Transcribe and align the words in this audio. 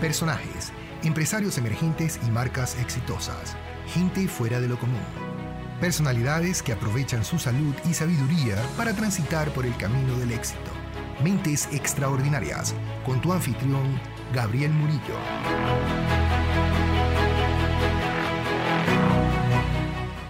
personajes, 0.00 0.72
empresarios 1.04 1.58
emergentes 1.58 2.18
y 2.26 2.30
marcas 2.30 2.76
exitosas, 2.80 3.54
gente 3.86 4.26
fuera 4.26 4.60
de 4.60 4.66
lo 4.66 4.78
común. 4.78 4.98
Personalidades 5.80 6.62
que 6.62 6.72
aprovechan 6.72 7.24
su 7.24 7.38
salud 7.38 7.74
y 7.88 7.94
sabiduría 7.94 8.56
para 8.76 8.94
transitar 8.94 9.50
por 9.50 9.66
el 9.66 9.76
camino 9.76 10.16
del 10.18 10.32
éxito. 10.32 10.70
Mentes 11.22 11.68
Extraordinarias, 11.72 12.74
con 13.04 13.20
tu 13.20 13.32
anfitrión, 13.32 14.00
Gabriel 14.34 14.72
Murillo. 14.72 15.16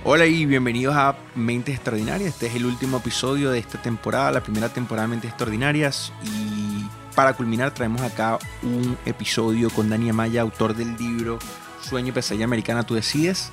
Hola 0.02 0.26
y 0.26 0.46
bienvenidos 0.46 0.96
a 0.96 1.16
Mentes 1.36 1.76
Extraordinarias. 1.76 2.30
Este 2.30 2.48
es 2.48 2.56
el 2.56 2.66
último 2.66 2.96
episodio 2.96 3.50
de 3.52 3.60
esta 3.60 3.80
temporada, 3.80 4.32
la 4.32 4.42
primera 4.42 4.68
temporada 4.68 5.06
de 5.06 5.10
Mentes 5.12 5.30
Extraordinarias. 5.30 6.12
Y 6.24 6.79
para 7.14 7.34
culminar 7.34 7.72
traemos 7.74 8.00
acá 8.02 8.38
un 8.62 8.96
episodio 9.04 9.70
con 9.70 9.90
Dani 9.90 10.10
Amaya, 10.10 10.42
autor 10.42 10.74
del 10.74 10.96
libro 10.96 11.38
Sueño 11.82 12.12
Pesadilla 12.12 12.44
Americana, 12.44 12.84
tú 12.84 12.94
decides. 12.94 13.50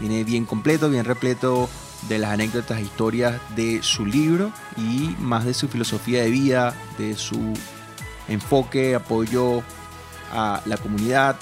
Viene 0.00 0.24
bien 0.24 0.44
completo, 0.44 0.90
bien 0.90 1.04
repleto 1.04 1.68
de 2.08 2.18
las 2.18 2.30
anécdotas 2.30 2.78
e 2.78 2.82
historias 2.82 3.40
de 3.54 3.82
su 3.82 4.04
libro 4.04 4.52
y 4.76 5.14
más 5.18 5.44
de 5.44 5.54
su 5.54 5.68
filosofía 5.68 6.22
de 6.22 6.30
vida, 6.30 6.74
de 6.98 7.16
su 7.16 7.54
enfoque, 8.28 8.94
apoyo 8.94 9.62
a 10.32 10.60
la 10.66 10.76
comunidad, 10.76 11.36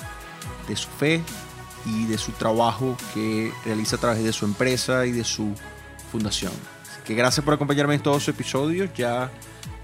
de 0.69 0.77
su 0.77 0.89
fe 0.89 1.23
y 1.87 2.07
de 2.07 2.19
su 2.19 2.33
trabajo 2.33 2.97
que 3.13 3.53
realiza 3.65 3.97
a 3.97 4.01
través 4.01 4.25
de 4.25 4.33
su 4.33 4.45
empresa 4.45 5.07
y 5.07 5.13
de 5.13 5.25
su 5.25 5.55
fundación. 6.11 6.53
Así 6.83 7.01
que 7.05 7.15
gracias 7.15 7.45
por 7.45 7.55
acompañarme 7.55 7.95
en 7.95 8.03
todos 8.03 8.19
los 8.19 8.29
episodios. 8.29 8.91
Ya 8.95 9.31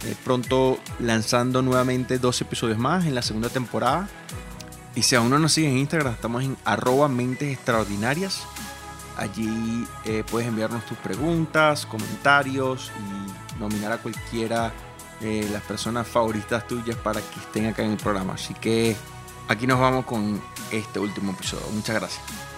eh, 0.04 0.14
pronto 0.24 0.78
lanzando 0.98 1.62
nuevamente 1.62 2.18
dos 2.18 2.40
episodios 2.40 2.78
más 2.78 3.06
en 3.06 3.14
la 3.14 3.22
segunda 3.22 3.48
temporada. 3.48 4.08
Y 4.94 5.02
si 5.02 5.14
aún 5.14 5.30
no 5.30 5.38
nos 5.38 5.52
sigues 5.52 5.70
en 5.70 5.78
Instagram, 5.78 6.14
estamos 6.14 6.42
en 6.42 6.56
arroba 6.64 7.08
mentes 7.08 7.52
extraordinarias. 7.52 8.42
Allí 9.16 9.86
eh, 10.04 10.24
puedes 10.30 10.48
enviarnos 10.48 10.84
tus 10.86 10.96
preguntas, 10.98 11.86
comentarios 11.86 12.90
y 12.98 13.58
nominar 13.60 13.92
a 13.92 13.98
cualquiera 13.98 14.72
de 15.20 15.48
las 15.50 15.62
personas 15.62 16.08
favoritas 16.08 16.66
tuyas 16.66 16.96
para 16.96 17.20
que 17.20 17.40
estén 17.40 17.66
acá 17.66 17.82
en 17.82 17.92
el 17.92 17.98
programa. 17.98 18.34
Así 18.34 18.54
que 18.54 18.96
aquí 19.48 19.66
nos 19.66 19.78
vamos 19.78 20.06
con 20.06 20.40
este 20.70 20.98
último 20.98 21.32
episodio. 21.32 21.66
Muchas 21.72 21.96
gracias. 21.96 22.49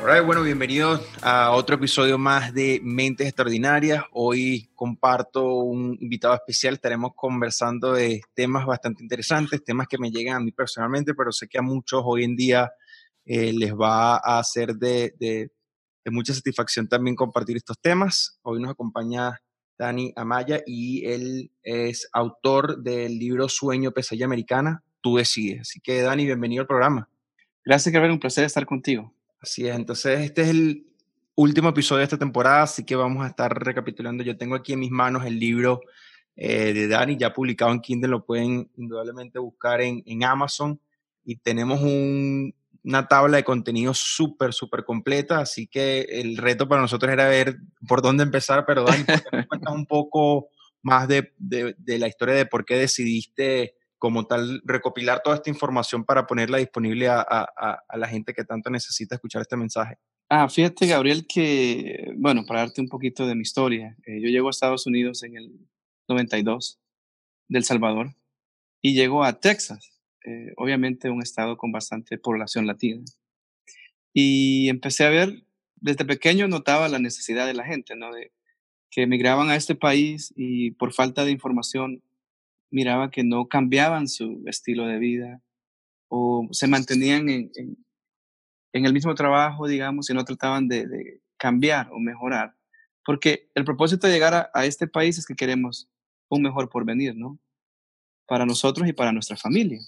Hola, 0.00 0.20
bueno, 0.20 0.44
bienvenidos 0.44 1.04
a 1.22 1.50
otro 1.50 1.74
episodio 1.74 2.18
más 2.18 2.54
de 2.54 2.80
Mentes 2.84 3.26
Extraordinarias. 3.26 4.04
Hoy 4.12 4.70
comparto 4.76 5.44
un 5.56 5.98
invitado 6.00 6.34
especial. 6.34 6.74
Estaremos 6.74 7.12
conversando 7.16 7.94
de 7.94 8.20
temas 8.32 8.64
bastante 8.64 9.02
interesantes, 9.02 9.64
temas 9.64 9.88
que 9.88 9.98
me 9.98 10.12
llegan 10.12 10.36
a 10.36 10.40
mí 10.40 10.52
personalmente, 10.52 11.14
pero 11.14 11.32
sé 11.32 11.48
que 11.48 11.58
a 11.58 11.62
muchos 11.62 12.02
hoy 12.04 12.22
en 12.22 12.36
día 12.36 12.70
eh, 13.24 13.52
les 13.52 13.74
va 13.74 14.18
a 14.18 14.38
hacer 14.38 14.76
de, 14.76 15.14
de, 15.18 15.50
de 16.04 16.10
mucha 16.12 16.32
satisfacción 16.32 16.86
también 16.86 17.16
compartir 17.16 17.56
estos 17.56 17.80
temas. 17.80 18.38
Hoy 18.42 18.62
nos 18.62 18.70
acompaña 18.70 19.40
Dani 19.76 20.12
Amaya 20.14 20.62
y 20.64 21.06
él 21.06 21.50
es 21.64 22.08
autor 22.12 22.84
del 22.84 23.18
libro 23.18 23.48
Sueño 23.48 23.90
Pesadilla 23.90 24.26
Americana, 24.26 24.84
tú 25.00 25.16
decides. 25.16 25.62
Así 25.62 25.80
que 25.80 26.02
Dani, 26.02 26.24
bienvenido 26.24 26.60
al 26.60 26.68
programa. 26.68 27.08
Gracias, 27.64 27.92
Gabriel, 27.92 28.12
un 28.12 28.20
placer 28.20 28.44
estar 28.44 28.64
contigo. 28.64 29.12
Así 29.40 29.66
es, 29.68 29.76
entonces 29.76 30.20
este 30.20 30.42
es 30.42 30.48
el 30.48 30.86
último 31.36 31.68
episodio 31.68 31.98
de 31.98 32.04
esta 32.04 32.18
temporada, 32.18 32.62
así 32.62 32.84
que 32.84 32.96
vamos 32.96 33.24
a 33.24 33.28
estar 33.28 33.52
recapitulando. 33.52 34.24
Yo 34.24 34.36
tengo 34.36 34.56
aquí 34.56 34.72
en 34.72 34.80
mis 34.80 34.90
manos 34.90 35.24
el 35.24 35.38
libro 35.38 35.80
eh, 36.34 36.72
de 36.72 36.88
Dani, 36.88 37.16
ya 37.16 37.32
publicado 37.32 37.70
en 37.70 37.80
Kindle, 37.80 38.10
lo 38.10 38.24
pueden 38.24 38.70
indudablemente 38.76 39.38
buscar 39.38 39.80
en, 39.80 40.02
en 40.04 40.24
Amazon 40.24 40.80
y 41.24 41.36
tenemos 41.36 41.80
un, 41.80 42.52
una 42.82 43.06
tabla 43.06 43.36
de 43.36 43.44
contenido 43.44 43.94
súper, 43.94 44.52
súper 44.52 44.84
completa, 44.84 45.38
así 45.38 45.68
que 45.68 46.00
el 46.00 46.36
reto 46.36 46.68
para 46.68 46.80
nosotros 46.80 47.12
era 47.12 47.28
ver 47.28 47.58
por 47.86 48.02
dónde 48.02 48.24
empezar, 48.24 48.64
pero 48.66 48.82
Dani, 48.82 49.04
¿por 49.04 49.46
cuentas 49.46 49.72
un 49.72 49.86
poco 49.86 50.48
más 50.82 51.06
de, 51.06 51.32
de, 51.38 51.76
de 51.78 51.98
la 51.98 52.08
historia 52.08 52.34
de 52.34 52.46
por 52.46 52.64
qué 52.64 52.76
decidiste 52.76 53.77
como 53.98 54.26
tal 54.26 54.62
recopilar 54.64 55.22
toda 55.22 55.36
esta 55.36 55.50
información 55.50 56.04
para 56.04 56.26
ponerla 56.26 56.58
disponible 56.58 57.08
a, 57.08 57.20
a, 57.20 57.82
a, 57.88 57.96
la 57.96 58.06
gente 58.08 58.32
que 58.32 58.44
tanto 58.44 58.70
necesita 58.70 59.16
escuchar 59.16 59.42
este 59.42 59.56
mensaje? 59.56 59.96
Ah, 60.28 60.48
fíjate, 60.48 60.86
Gabriel, 60.86 61.26
que, 61.26 62.12
bueno, 62.16 62.44
para 62.46 62.60
darte 62.60 62.80
un 62.80 62.88
poquito 62.88 63.26
de 63.26 63.34
mi 63.34 63.42
historia, 63.42 63.96
eh, 64.06 64.20
yo 64.20 64.28
llego 64.28 64.48
a 64.48 64.50
Estados 64.50 64.86
Unidos 64.86 65.22
en 65.22 65.36
el 65.36 65.52
92, 66.08 66.78
del 67.48 67.64
Salvador, 67.64 68.14
y 68.80 68.94
llego 68.94 69.24
a 69.24 69.40
Texas, 69.40 69.98
eh, 70.24 70.52
obviamente 70.56 71.10
un 71.10 71.22
estado 71.22 71.56
con 71.56 71.72
bastante 71.72 72.18
población 72.18 72.66
latina. 72.66 73.02
Y 74.12 74.68
empecé 74.68 75.06
a 75.06 75.10
ver, 75.10 75.44
desde 75.76 76.04
pequeño 76.04 76.46
notaba 76.46 76.88
la 76.88 76.98
necesidad 76.98 77.46
de 77.46 77.54
la 77.54 77.64
gente, 77.64 77.96
¿no? 77.96 78.12
De, 78.12 78.32
que 78.90 79.02
emigraban 79.02 79.50
a 79.50 79.56
este 79.56 79.74
país 79.74 80.32
y 80.36 80.70
por 80.72 80.92
falta 80.92 81.24
de 81.24 81.30
información 81.30 82.02
miraba 82.70 83.10
que 83.10 83.24
no 83.24 83.48
cambiaban 83.48 84.08
su 84.08 84.42
estilo 84.46 84.86
de 84.86 84.98
vida 84.98 85.42
o 86.08 86.48
se 86.52 86.66
mantenían 86.66 87.28
en, 87.28 87.50
en, 87.54 88.84
el 88.84 88.92
mismo 88.92 89.14
trabajo, 89.14 89.66
digamos, 89.66 90.08
y 90.08 90.14
no 90.14 90.24
trataban 90.24 90.68
de, 90.68 90.86
de, 90.86 91.20
cambiar 91.36 91.90
o 91.92 91.98
mejorar. 91.98 92.54
Porque 93.04 93.50
el 93.54 93.64
propósito 93.64 94.06
de 94.06 94.12
llegar 94.12 94.34
a, 94.34 94.50
a, 94.54 94.64
este 94.64 94.86
país 94.86 95.18
es 95.18 95.26
que 95.26 95.34
queremos 95.34 95.88
un 96.28 96.42
mejor 96.42 96.68
porvenir, 96.68 97.14
¿no? 97.16 97.38
Para 98.26 98.46
nosotros 98.46 98.88
y 98.88 98.92
para 98.92 99.12
nuestra 99.12 99.36
familia. 99.36 99.80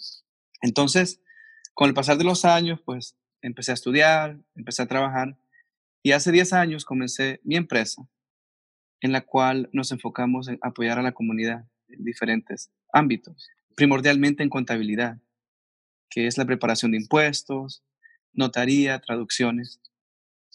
Entonces, 0.63 1.21
con 1.75 1.89
el 1.89 1.95
pasar 1.95 2.19
de 2.19 2.25
los 2.25 2.45
años, 2.45 2.81
pues 2.85 3.17
empecé 3.43 3.71
a 3.71 3.75
estudiar, 3.75 4.39
empecé 4.55 4.83
a 4.83 4.89
trabajar 4.89 5.37
y 6.03 6.13
hace 6.13 6.33
10 6.33 6.53
años 6.53 6.85
comencé 6.85 7.41
mi 7.45 7.57
empresa 7.57 8.07
en 9.01 9.13
la 9.13 9.23
cual 9.23 9.69
nos 9.73 9.93
enfocamos 9.93 10.49
en 10.49 10.59
apoyar 10.63 10.99
a 10.99 11.03
la 11.03 11.13
comunidad 11.13 11.67
en 11.93 12.05
diferentes 12.05 12.71
ámbitos, 12.93 13.49
primordialmente 13.75 14.43
en 14.43 14.49
contabilidad, 14.49 15.19
que 16.09 16.27
es 16.27 16.39
la 16.39 16.45
preparación 16.45 16.91
de 16.91 16.99
impuestos, 16.99 17.83
notaría, 18.33 18.99
traducciones. 19.01 19.81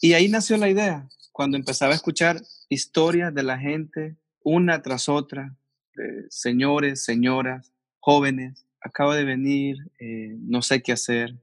Y 0.00 0.12
ahí 0.12 0.28
nació 0.28 0.56
la 0.56 0.68
idea, 0.68 1.08
cuando 1.32 1.56
empezaba 1.56 1.92
a 1.92 1.96
escuchar 1.96 2.40
historias 2.68 3.34
de 3.34 3.42
la 3.42 3.58
gente, 3.58 4.16
una 4.42 4.82
tras 4.82 5.08
otra, 5.08 5.54
de 5.94 6.26
señores, 6.30 7.04
señoras, 7.04 7.72
jóvenes, 8.00 8.66
acabo 8.80 9.14
de 9.14 9.24
venir, 9.24 9.76
eh, 9.98 10.36
no 10.38 10.62
sé 10.62 10.82
qué 10.82 10.92
hacer, 10.92 11.34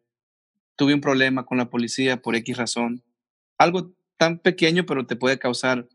tuve 0.76 0.94
un 0.94 1.02
problema 1.02 1.46
con 1.46 1.58
la 1.58 1.70
policía 1.70 2.22
por 2.22 2.36
X 2.36 2.58
razón, 2.58 3.04
algo 3.58 3.94
tan 4.18 4.40
pequeño 4.40 4.86
pero 4.86 5.06
te 5.06 5.16
puede 5.16 5.38
causar 5.40 5.88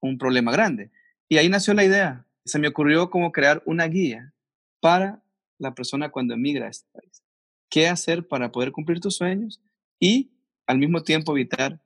un 0.00 0.18
problema 0.18 0.52
grande. 0.52 0.90
Y 1.28 1.38
ahí 1.38 1.48
nació 1.48 1.74
la 1.74 1.84
idea, 1.84 2.25
se 2.46 2.58
me 2.60 2.68
ocurrió 2.68 3.10
como 3.10 3.32
crear 3.32 3.62
una 3.66 3.86
guía 3.86 4.32
para 4.80 5.22
la 5.58 5.74
persona 5.74 6.10
cuando 6.10 6.34
emigra 6.34 6.66
a 6.66 6.70
este 6.70 6.88
país. 6.92 7.22
¿Qué 7.68 7.88
hacer 7.88 8.26
para 8.26 8.52
poder 8.52 8.70
cumplir 8.70 9.00
tus 9.00 9.16
sueños 9.16 9.60
y 9.98 10.30
al 10.66 10.78
mismo 10.78 11.02
tiempo 11.02 11.32
evitar 11.32 11.80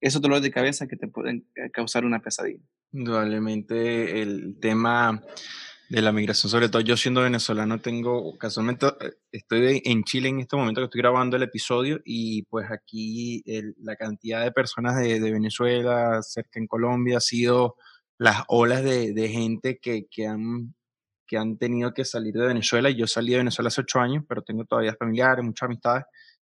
esos 0.00 0.20
dolores 0.20 0.42
de 0.42 0.50
cabeza 0.50 0.86
que 0.86 0.96
te 0.96 1.08
pueden 1.08 1.46
eh, 1.56 1.70
causar 1.70 2.04
una 2.04 2.20
pesadilla? 2.20 2.62
Indudablemente 2.92 4.20
el 4.20 4.58
tema 4.60 5.22
de 5.88 6.02
la 6.02 6.12
migración, 6.12 6.50
sobre 6.50 6.68
todo 6.68 6.82
yo 6.82 6.96
siendo 6.96 7.22
venezolano, 7.22 7.80
tengo, 7.80 8.36
casualmente 8.36 8.86
eh, 8.86 9.12
estoy 9.30 9.82
en 9.84 10.04
Chile 10.04 10.28
en 10.28 10.40
este 10.40 10.56
momento 10.56 10.82
que 10.82 10.86
estoy 10.86 11.00
grabando 11.00 11.36
el 11.36 11.42
episodio 11.42 12.02
y 12.04 12.42
pues 12.44 12.70
aquí 12.70 13.42
la 13.78 13.96
cantidad 13.96 14.44
de 14.44 14.52
personas 14.52 14.98
de 14.98 15.30
Venezuela, 15.30 16.20
cerca 16.22 16.60
en 16.60 16.66
Colombia, 16.66 17.16
ha 17.18 17.20
sido 17.20 17.76
las 18.18 18.44
olas 18.48 18.82
de, 18.82 19.28
gente 19.28 19.78
que, 19.78 20.06
que, 20.10 20.26
han, 20.26 20.74
que 21.26 21.38
han 21.38 21.58
tenido 21.58 21.92
que 21.92 22.04
salir 22.04 22.34
de 22.34 22.46
Venezuela. 22.46 22.90
Yo 22.90 23.06
salí 23.06 23.32
de 23.32 23.38
Venezuela 23.38 23.68
hace 23.68 23.80
ocho 23.80 24.00
años, 24.00 24.24
pero 24.28 24.42
tengo 24.42 24.64
todavía 24.64 24.94
familiares, 24.98 25.44
muchas 25.44 25.66
amistades. 25.66 26.04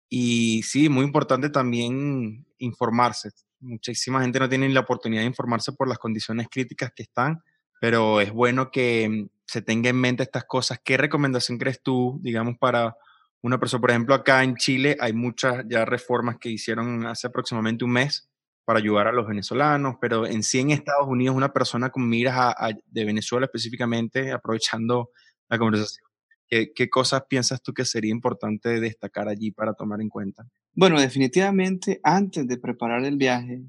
Y 0.09 0.63
sí, 0.65 0.89
muy 0.89 1.05
importante 1.05 1.51
también 1.51 2.45
informarse. 2.59 3.31
Muchísima 3.61 4.23
gente 4.23 4.41
no 4.41 4.49
tiene 4.49 4.69
la 4.71 4.81
oportunidad 4.81 5.23
de 5.23 5.29
informarse 5.29 5.73
por 5.73 5.89
las 5.89 5.99
condiciones 5.99 6.49
críticas 6.51 6.93
que 6.95 7.05
están, 7.05 7.43
pero 7.81 8.21
es 8.21 8.33
bueno 8.33 8.71
que 8.71 9.29
se 9.47 9.63
tenga 9.63 9.91
en 9.91 9.97
mente 9.97 10.23
estas 10.23 10.45
cosas. 10.45 10.81
¿Qué 10.85 10.97
recomendación 10.97 11.59
crees 11.59 11.83
tú, 11.83 12.19
digamos, 12.23 12.57
para 12.59 12.97
una 13.43 13.61
persona? 13.61 13.81
Por 13.81 13.91
ejemplo, 13.91 14.15
acá 14.15 14.43
en 14.43 14.57
Chile 14.57 14.97
hay 14.99 15.13
muchas 15.13 15.65
ya 15.69 15.85
reformas 15.85 16.39
que 16.41 16.49
hicieron 16.49 17.07
hace 17.07 17.27
aproximadamente 17.27 17.85
un 17.85 17.93
mes 17.93 18.30
para 18.65 18.79
ayudar 18.79 19.09
a 19.09 19.13
los 19.13 19.27
venezolanos, 19.27 19.97
pero 20.01 20.27
en 20.27 20.43
sí 20.43 20.61
en 20.61 20.71
Estados 20.71 21.09
Unidos 21.09 21.37
una 21.37 21.53
persona 21.53 21.91
con 21.91 22.09
miras 22.09 22.37
a, 22.37 22.51
a, 22.51 22.73
de 22.87 23.05
Venezuela 23.05 23.47
específicamente, 23.47 24.33
aprovechando 24.33 25.11
la 25.49 25.59
conversación, 25.59 26.05
¿qué, 26.47 26.73
¿qué, 26.75 26.89
cosas 26.89 27.25
piensas 27.29 27.63
tú 27.63 27.73
que 27.73 27.85
sería 27.85 28.13
importante 28.13 28.81
destacar 28.81 29.29
allí 29.29 29.51
para 29.51 29.75
tomar 29.75 30.01
en 30.01 30.09
cuenta? 30.09 30.47
Bueno, 30.73 31.01
definitivamente 31.01 32.01
antes 32.05 32.47
de 32.47 32.59
preparar 32.59 33.05
el 33.05 33.17
viaje, 33.17 33.63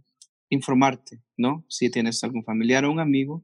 informarte, 0.50 1.22
¿no? 1.38 1.66
Si 1.68 1.90
tienes 1.90 2.24
algún 2.24 2.44
familiar 2.44 2.86
o 2.86 2.92
un 2.92 3.00
amigo 3.00 3.44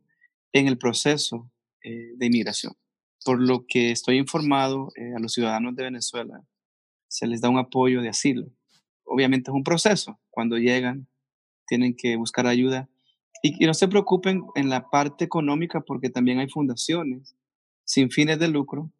en 0.53 0.67
el 0.67 0.77
proceso 0.77 1.49
eh, 1.83 2.13
de 2.15 2.25
inmigración. 2.25 2.73
por 3.25 3.41
lo 3.41 3.65
que 3.67 3.91
estoy 3.91 4.17
informado, 4.17 4.89
eh, 4.95 5.13
a 5.15 5.19
los 5.19 5.33
ciudadanos 5.33 5.75
de 5.75 5.83
Venezuela 5.83 6.41
se 7.09 7.27
les 7.27 7.41
da 7.41 7.49
un 7.49 7.57
apoyo 7.57 8.01
de 8.01 8.09
asilo. 8.09 8.47
Obviamente 9.03 9.51
es 9.51 9.55
un 9.55 9.63
proceso. 9.63 10.19
Cuando 10.29 10.57
llegan, 10.57 11.07
tienen 11.67 11.95
que 11.95 12.15
buscar 12.15 12.47
ayuda. 12.47 12.89
Y, 13.43 13.63
y 13.63 13.67
no 13.67 13.73
se 13.73 13.87
preocupen 13.87 14.43
en 14.55 14.69
la 14.69 14.89
parte 14.89 15.25
económica 15.25 15.81
porque 15.81 16.09
también 16.09 16.39
hay 16.39 16.49
fundaciones 16.49 17.35
sin 17.85 18.09
fines 18.09 18.39
de 18.39 18.47
lucro, 18.47 18.91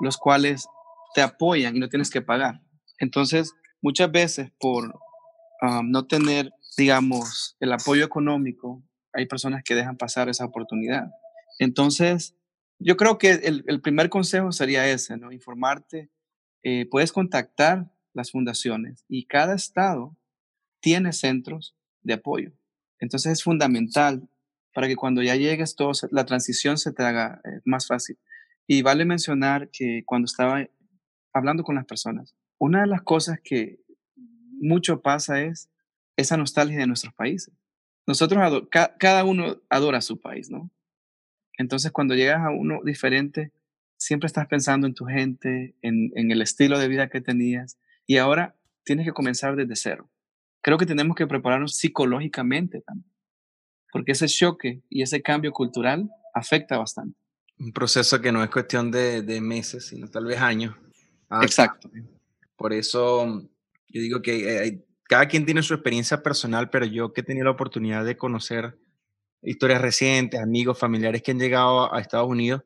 los 0.00 0.16
cuales 0.16 0.66
te 1.14 1.22
apoyan 1.22 1.76
y 1.76 1.80
no 1.80 1.88
tienes 1.88 2.10
que 2.10 2.22
pagar. 2.22 2.62
Entonces, 2.98 3.52
muchas 3.80 4.10
veces 4.10 4.50
por 4.58 4.94
no 5.84 6.06
tener, 6.06 6.52
digamos, 6.76 7.56
el 7.60 7.72
apoyo 7.72 8.04
económico, 8.04 8.82
hay 9.12 9.26
personas 9.26 9.62
que 9.62 9.74
dejan 9.74 9.96
pasar 9.96 10.28
esa 10.28 10.44
oportunidad. 10.44 11.10
Entonces, 11.58 12.34
yo 12.78 12.96
creo 12.96 13.18
que 13.18 13.30
el, 13.30 13.80
primer 13.80 14.08
consejo 14.08 14.50
sería 14.50 14.88
ese, 14.88 15.16
¿no? 15.16 15.30
Informarte. 15.30 16.10
Eh, 16.64 16.86
puedes 16.90 17.12
contactar 17.12 17.90
las 18.12 18.32
fundaciones 18.32 19.04
y 19.08 19.26
cada 19.26 19.54
estado 19.54 20.16
tiene 20.80 21.12
centros 21.12 21.76
de 22.02 22.14
apoyo. 22.14 22.52
Entonces 22.98 23.32
es 23.32 23.42
fundamental 23.42 24.28
para 24.74 24.88
que 24.88 24.96
cuando 24.96 25.22
ya 25.22 25.36
llegues, 25.36 25.76
todo, 25.76 25.92
la 26.10 26.24
transición 26.24 26.78
se 26.78 26.92
te 26.92 27.02
haga 27.02 27.40
eh, 27.44 27.60
más 27.64 27.86
fácil. 27.86 28.18
Y 28.66 28.82
vale 28.82 29.04
mencionar 29.04 29.68
que 29.70 30.02
cuando 30.06 30.26
estaba 30.26 30.66
hablando 31.32 31.64
con 31.64 31.74
las 31.74 31.84
personas, 31.84 32.34
una 32.58 32.82
de 32.82 32.86
las 32.86 33.02
cosas 33.02 33.40
que 33.42 33.80
mucho 34.60 35.02
pasa 35.02 35.42
es 35.42 35.68
esa 36.16 36.36
nostalgia 36.36 36.78
de 36.78 36.86
nuestros 36.86 37.12
países. 37.14 37.52
Nosotros, 38.06 38.68
cada 38.70 39.24
uno 39.24 39.60
adora 39.68 40.00
su 40.00 40.20
país, 40.20 40.50
¿no? 40.50 40.70
Entonces, 41.58 41.92
cuando 41.92 42.14
llegas 42.14 42.40
a 42.40 42.50
uno 42.50 42.80
diferente, 42.84 43.52
siempre 43.96 44.26
estás 44.26 44.46
pensando 44.46 44.86
en 44.86 44.94
tu 44.94 45.04
gente, 45.04 45.76
en, 45.82 46.10
en 46.16 46.30
el 46.30 46.42
estilo 46.42 46.78
de 46.78 46.88
vida 46.88 47.08
que 47.08 47.20
tenías, 47.20 47.78
y 48.06 48.16
ahora 48.16 48.56
tienes 48.84 49.06
que 49.06 49.12
comenzar 49.12 49.56
desde 49.56 49.76
cero. 49.76 50.10
Creo 50.62 50.78
que 50.78 50.86
tenemos 50.86 51.16
que 51.16 51.26
prepararnos 51.26 51.76
psicológicamente 51.76 52.80
también, 52.80 53.10
porque 53.92 54.12
ese 54.12 54.26
choque 54.26 54.80
y 54.88 55.02
ese 55.02 55.20
cambio 55.20 55.52
cultural 55.52 56.08
afecta 56.32 56.78
bastante. 56.78 57.18
Un 57.58 57.72
proceso 57.72 58.20
que 58.20 58.32
no 58.32 58.42
es 58.42 58.50
cuestión 58.50 58.90
de, 58.90 59.22
de 59.22 59.40
meses, 59.40 59.86
sino 59.86 60.08
tal 60.08 60.24
vez 60.24 60.40
años. 60.40 60.74
Ah, 61.28 61.40
Exacto. 61.42 61.90
Por 62.56 62.72
eso 62.72 63.42
yo 63.88 64.00
digo 64.00 64.22
que 64.22 64.66
eh, 64.66 64.84
cada 65.02 65.26
quien 65.26 65.44
tiene 65.44 65.62
su 65.62 65.74
experiencia 65.74 66.22
personal, 66.22 66.70
pero 66.70 66.86
yo 66.86 67.12
que 67.12 67.20
he 67.20 67.24
tenido 67.24 67.44
la 67.44 67.50
oportunidad 67.50 68.04
de 68.04 68.16
conocer 68.16 68.78
historias 69.42 69.82
recientes, 69.82 70.40
amigos, 70.40 70.78
familiares 70.78 71.22
que 71.22 71.32
han 71.32 71.38
llegado 71.38 71.92
a 71.92 72.00
Estados 72.00 72.28
Unidos, 72.28 72.62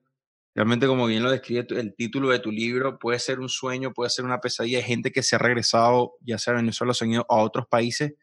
realmente 0.57 0.87
como 0.87 1.07
bien 1.07 1.23
lo 1.23 1.31
describe 1.31 1.67
el 1.79 1.95
título 1.95 2.31
de 2.31 2.39
tu 2.39 2.51
libro, 2.51 2.99
puede 2.99 3.19
ser 3.19 3.41
un 3.41 3.51
sueño, 3.51 3.93
puede 3.93 4.09
ser 4.09 4.25
una 4.25 4.41
pesadilla. 4.41 4.79
Hay 4.79 4.85
gente 4.85 5.13
que 5.13 5.23
se 5.23 5.37
ha 5.37 5.39
regresado, 5.39 6.15
ya 6.23 6.39
sea 6.39 6.55
a 6.55 6.57
Venezuela 6.57 6.95
o 7.29 7.35
a 7.35 7.43
otros 7.43 7.67
países, 7.67 8.15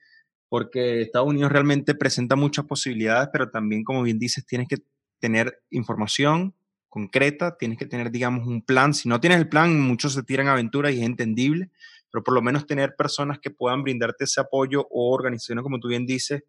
porque 0.49 1.03
Estados 1.03 1.27
Unidos 1.27 1.51
realmente 1.51 1.93
presenta 1.93 2.35
muchas 2.35 2.65
posibilidades, 2.65 3.29
pero 3.31 3.51
también, 3.51 3.83
como 3.83 4.01
bien 4.01 4.17
dices, 4.17 4.47
tienes 4.47 4.67
que 4.67 4.77
tener 5.19 5.61
información 5.69 6.55
concreta, 6.89 7.55
tienes 7.55 7.77
que 7.77 7.85
tener, 7.85 8.09
digamos, 8.09 8.47
un 8.47 8.65
plan. 8.65 8.95
Si 8.95 9.07
no 9.07 9.19
tienes 9.19 9.37
el 9.37 9.47
plan, 9.47 9.79
muchos 9.79 10.13
se 10.13 10.23
tiran 10.23 10.47
aventuras 10.47 10.91
y 10.91 11.01
es 11.01 11.05
entendible, 11.05 11.69
pero 12.11 12.23
por 12.23 12.33
lo 12.33 12.41
menos 12.41 12.65
tener 12.65 12.95
personas 12.95 13.37
que 13.39 13.51
puedan 13.51 13.83
brindarte 13.83 14.23
ese 14.23 14.41
apoyo 14.41 14.87
o 14.89 15.13
organizaciones, 15.13 15.61
como 15.61 15.79
tú 15.79 15.87
bien 15.87 16.07
dices, 16.07 16.43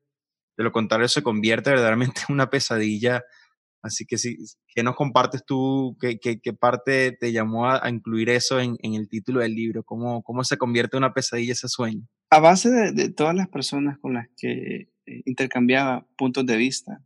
de 0.56 0.64
lo 0.64 0.72
contrario 0.72 1.08
se 1.08 1.22
convierte 1.22 1.68
verdaderamente 1.68 2.22
en 2.28 2.34
una 2.34 2.48
pesadilla. 2.48 3.22
Así 3.84 4.06
que 4.06 4.16
sí, 4.16 4.38
¿qué 4.74 4.82
nos 4.82 4.96
compartes 4.96 5.44
tú? 5.44 5.94
¿Qué, 6.00 6.18
qué, 6.18 6.52
parte 6.54 7.12
te 7.12 7.32
llamó 7.32 7.68
a, 7.68 7.86
incluir 7.90 8.30
eso 8.30 8.58
en, 8.58 8.76
en, 8.82 8.94
el 8.94 9.10
título 9.10 9.40
del 9.40 9.54
libro? 9.54 9.82
¿Cómo, 9.84 10.22
¿Cómo 10.22 10.42
se 10.42 10.56
convierte 10.56 10.96
en 10.96 11.02
una 11.02 11.12
pesadilla 11.12 11.52
ese 11.52 11.68
sueño? 11.68 12.08
A 12.30 12.40
base 12.40 12.70
de, 12.70 12.92
de 12.92 13.10
todas 13.10 13.34
las 13.34 13.46
personas 13.48 13.98
con 13.98 14.14
las 14.14 14.26
que 14.38 14.88
eh, 15.04 15.22
intercambiaba 15.26 16.06
puntos 16.16 16.46
de 16.46 16.56
vista 16.56 17.04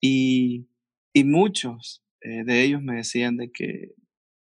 y, 0.00 0.68
y 1.12 1.24
muchos 1.24 2.04
eh, 2.20 2.44
de 2.44 2.62
ellos 2.62 2.80
me 2.82 2.94
decían 2.94 3.36
de 3.36 3.50
que 3.50 3.90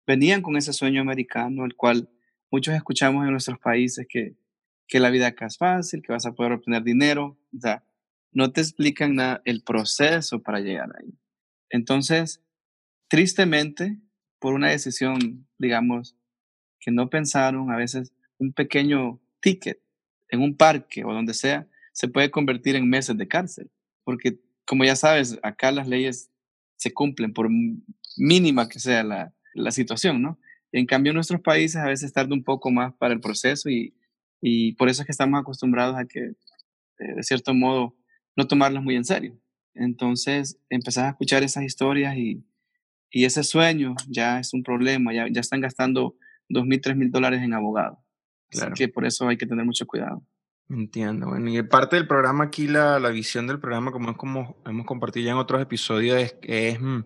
venían 0.05 0.43
con 0.43 0.57
ese 0.57 0.73
sueño 0.73 1.01
americano, 1.01 1.65
el 1.65 1.75
cual 1.75 2.07
muchos 2.51 2.75
escuchamos 2.75 3.25
en 3.25 3.31
nuestros 3.31 3.57
países 3.57 4.05
que, 4.07 4.37
que 4.87 4.99
la 4.99 5.09
vida 5.09 5.25
acá 5.25 5.47
es 5.47 5.57
fácil, 5.57 6.03
que 6.03 6.11
vas 6.13 6.27
a 6.27 6.33
poder 6.33 6.51
obtener 6.51 6.83
dinero, 6.83 7.39
o 7.51 7.59
sea, 7.59 7.83
no 8.31 8.51
te 8.51 8.61
explican 8.61 9.15
nada 9.15 9.41
el 9.43 9.63
proceso 9.63 10.43
para 10.43 10.59
llegar 10.59 10.89
ahí. 10.99 11.17
Entonces, 11.69 12.43
tristemente, 13.07 13.97
por 14.39 14.53
una 14.53 14.69
decisión, 14.69 15.47
digamos, 15.57 16.15
que 16.79 16.91
no 16.91 17.09
pensaron, 17.09 17.71
a 17.71 17.77
veces 17.77 18.13
un 18.37 18.53
pequeño 18.53 19.19
ticket 19.41 19.81
en 20.29 20.41
un 20.41 20.55
parque 20.55 21.03
o 21.03 21.13
donde 21.13 21.33
sea, 21.33 21.67
se 21.93 22.07
puede 22.07 22.29
convertir 22.29 22.75
en 22.75 22.89
meses 22.89 23.17
de 23.17 23.27
cárcel, 23.27 23.71
porque 24.03 24.39
como 24.65 24.83
ya 24.83 24.95
sabes, 24.95 25.39
acá 25.41 25.71
las 25.71 25.87
leyes 25.87 26.29
se 26.75 26.93
cumplen 26.93 27.33
por 27.33 27.49
mínima 28.17 28.69
que 28.69 28.79
sea 28.79 29.03
la, 29.03 29.33
la 29.53 29.71
situación, 29.71 30.21
¿no? 30.21 30.39
En 30.71 30.85
cambio, 30.85 31.11
en 31.11 31.15
nuestros 31.15 31.41
países 31.41 31.77
a 31.77 31.87
veces 31.87 32.11
tarda 32.13 32.35
un 32.35 32.43
poco 32.43 32.69
más 32.69 32.93
para 32.95 33.13
el 33.13 33.21
proceso 33.21 33.69
y, 33.69 33.95
y 34.41 34.73
por 34.73 34.89
eso 34.89 35.01
es 35.01 35.05
que 35.05 35.11
estamos 35.11 35.39
acostumbrados 35.39 35.95
a 35.97 36.05
que, 36.05 36.19
eh, 36.19 36.35
de 37.15 37.23
cierto 37.23 37.53
modo, 37.53 37.95
no 38.35 38.47
tomarlos 38.47 38.83
muy 38.83 38.95
en 38.95 39.05
serio. 39.05 39.39
Entonces, 39.79 40.59
empezás 40.69 41.05
a 41.05 41.09
escuchar 41.09 41.43
esas 41.43 41.63
historias 41.63 42.15
y, 42.17 42.43
y 43.11 43.25
ese 43.25 43.43
sueño 43.43 43.95
ya 44.07 44.39
es 44.39 44.53
un 44.53 44.63
problema, 44.63 45.13
ya, 45.13 45.27
ya 45.31 45.41
están 45.41 45.61
gastando 45.61 46.15
dos 46.49 46.65
mil, 46.65 46.81
tres 46.81 46.95
mil 46.95 47.11
dólares 47.11 47.41
en 47.41 47.53
abogado. 47.53 48.03
Claro. 48.49 48.73
Así 48.73 48.83
que 48.83 48.89
por 48.89 49.05
eso 49.05 49.27
hay 49.27 49.37
que 49.37 49.45
tener 49.45 49.65
mucho 49.65 49.85
cuidado. 49.85 50.23
Entiendo. 50.69 51.27
Bueno, 51.27 51.49
y 51.49 51.61
parte 51.63 51.95
del 51.95 52.07
programa 52.07 52.45
aquí, 52.45 52.67
la, 52.67 52.99
la 52.99 53.09
visión 53.09 53.47
del 53.47 53.59
programa, 53.59 53.91
como 53.91 54.11
es 54.11 54.17
como 54.17 54.57
hemos 54.65 54.85
compartido 54.85 55.25
ya 55.25 55.31
en 55.31 55.37
otros 55.37 55.61
episodios, 55.61 56.21
es, 56.21 56.35
es 56.41 56.81
mm, 56.81 57.05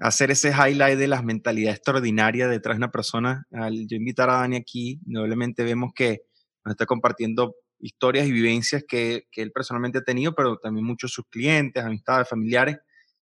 hacer 0.00 0.32
ese 0.32 0.50
highlight 0.50 0.98
de 0.98 1.06
las 1.06 1.22
mentalidades 1.22 1.76
extraordinarias 1.76 2.50
detrás 2.50 2.76
de 2.76 2.78
una 2.78 2.90
persona. 2.90 3.46
Al 3.52 3.86
yo 3.86 3.96
invitar 3.96 4.28
a 4.30 4.38
Dani 4.38 4.56
aquí, 4.56 5.00
doblemente 5.04 5.62
vemos 5.62 5.92
que 5.94 6.22
nos 6.64 6.72
está 6.72 6.84
compartiendo 6.86 7.54
historias 7.80 8.26
y 8.26 8.32
vivencias 8.32 8.84
que, 8.86 9.26
que, 9.30 9.42
él 9.42 9.52
personalmente 9.52 9.98
ha 9.98 10.02
tenido, 10.02 10.34
pero 10.34 10.58
también 10.58 10.86
muchos 10.86 11.12
sus 11.12 11.26
clientes, 11.28 11.82
amistades, 11.82 12.28
familiares. 12.28 12.78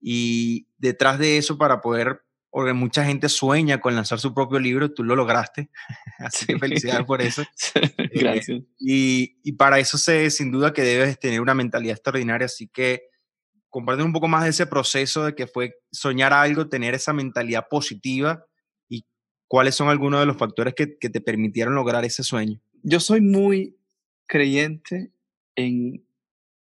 Y 0.00 0.68
detrás 0.78 1.18
de 1.18 1.38
eso, 1.38 1.58
para 1.58 1.80
poder, 1.80 2.22
porque 2.50 2.72
mucha 2.72 3.04
gente 3.04 3.28
sueña 3.28 3.80
con 3.80 3.94
lanzar 3.94 4.20
su 4.20 4.32
propio 4.32 4.58
libro, 4.58 4.92
tú 4.92 5.04
lo 5.04 5.16
lograste. 5.16 5.70
Así 6.18 6.46
que 6.46 6.58
felicidades 6.58 7.04
por 7.04 7.22
eso. 7.22 7.42
Gracias. 8.14 8.60
Eh, 8.60 8.66
y, 8.78 9.38
y, 9.42 9.52
para 9.52 9.78
eso 9.78 9.98
sé, 9.98 10.30
sin 10.30 10.50
duda 10.50 10.72
que 10.72 10.82
debes 10.82 11.18
tener 11.18 11.40
una 11.40 11.54
mentalidad 11.54 11.94
extraordinaria. 11.94 12.46
Así 12.46 12.68
que 12.68 13.08
compartir 13.68 14.04
un 14.04 14.12
poco 14.12 14.28
más 14.28 14.44
de 14.44 14.50
ese 14.50 14.66
proceso 14.66 15.24
de 15.24 15.34
que 15.34 15.46
fue 15.46 15.74
soñar 15.90 16.32
algo, 16.32 16.68
tener 16.68 16.94
esa 16.94 17.12
mentalidad 17.12 17.66
positiva 17.68 18.44
y 18.88 19.04
cuáles 19.48 19.74
son 19.74 19.88
algunos 19.88 20.20
de 20.20 20.26
los 20.26 20.38
factores 20.38 20.74
que, 20.74 20.96
que 20.98 21.10
te 21.10 21.20
permitieron 21.20 21.74
lograr 21.74 22.04
ese 22.04 22.22
sueño. 22.22 22.58
Yo 22.82 23.00
soy 23.00 23.20
muy 23.20 23.76
creyente 24.26 25.12
en 25.54 26.06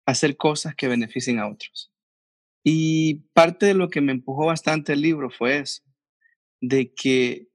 hacer 0.05 0.37
cosas 0.37 0.75
que 0.75 0.87
beneficien 0.87 1.39
a 1.39 1.47
otros. 1.47 1.91
Y 2.63 3.15
parte 3.33 3.67
de 3.67 3.73
lo 3.73 3.89
que 3.89 4.01
me 4.01 4.11
empujó 4.11 4.45
bastante 4.45 4.93
el 4.93 5.01
libro 5.01 5.29
fue 5.29 5.59
eso, 5.59 5.83
de 6.61 6.93
que 6.93 7.47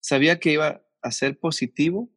sabía 0.00 0.38
que 0.38 0.52
iba 0.52 0.84
a 1.02 1.10
ser 1.10 1.38
positivo 1.38 2.10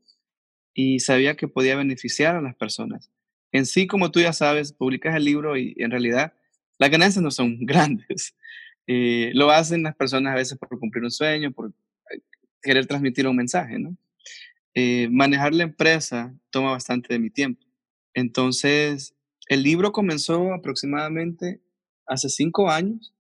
y 0.74 1.00
sabía 1.00 1.36
que 1.36 1.48
podía 1.48 1.76
beneficiar 1.76 2.36
a 2.36 2.42
las 2.42 2.56
personas. 2.56 3.10
En 3.52 3.66
sí, 3.66 3.88
como 3.88 4.12
tú 4.12 4.20
ya 4.20 4.34
sabes, 4.34 4.74
publicas 4.74 5.16
el 5.16 5.24
libro 5.24 5.58
y 5.58 5.76
en 5.78 5.92
realidad 5.92 6.34
las 6.78 6.90
ganancias 6.90 7.24
no 7.24 7.32
son 7.32 7.58
grandes. 7.66 8.36
Eh, 8.88 9.32
lo 9.34 9.50
hacen 9.50 9.84
las 9.84 9.96
personas 9.96 10.34
a 10.34 10.36
veces 10.36 10.58
por 10.58 10.78
cumplir 10.80 11.04
un 11.04 11.12
sueño, 11.12 11.52
por 11.52 11.70
eh, 12.12 12.20
querer 12.62 12.86
transmitir 12.86 13.28
un 13.28 13.36
mensaje, 13.36 13.80
¿no? 13.80 13.98
Eh, 14.76 15.08
manejar 15.10 15.56
la 15.56 15.64
empresa 15.64 16.38
toma 16.50 16.72
bastante 16.72 17.14
de 17.14 17.20
mi 17.20 17.30
tiempo. 17.30 17.66
Entonces, 18.14 19.16
el 19.48 19.64
libro 19.64 19.94
comenzó 19.94 20.54
aproximadamente 20.54 21.62
hace 22.06 22.30
cinco 22.30 22.70
años 22.70 23.14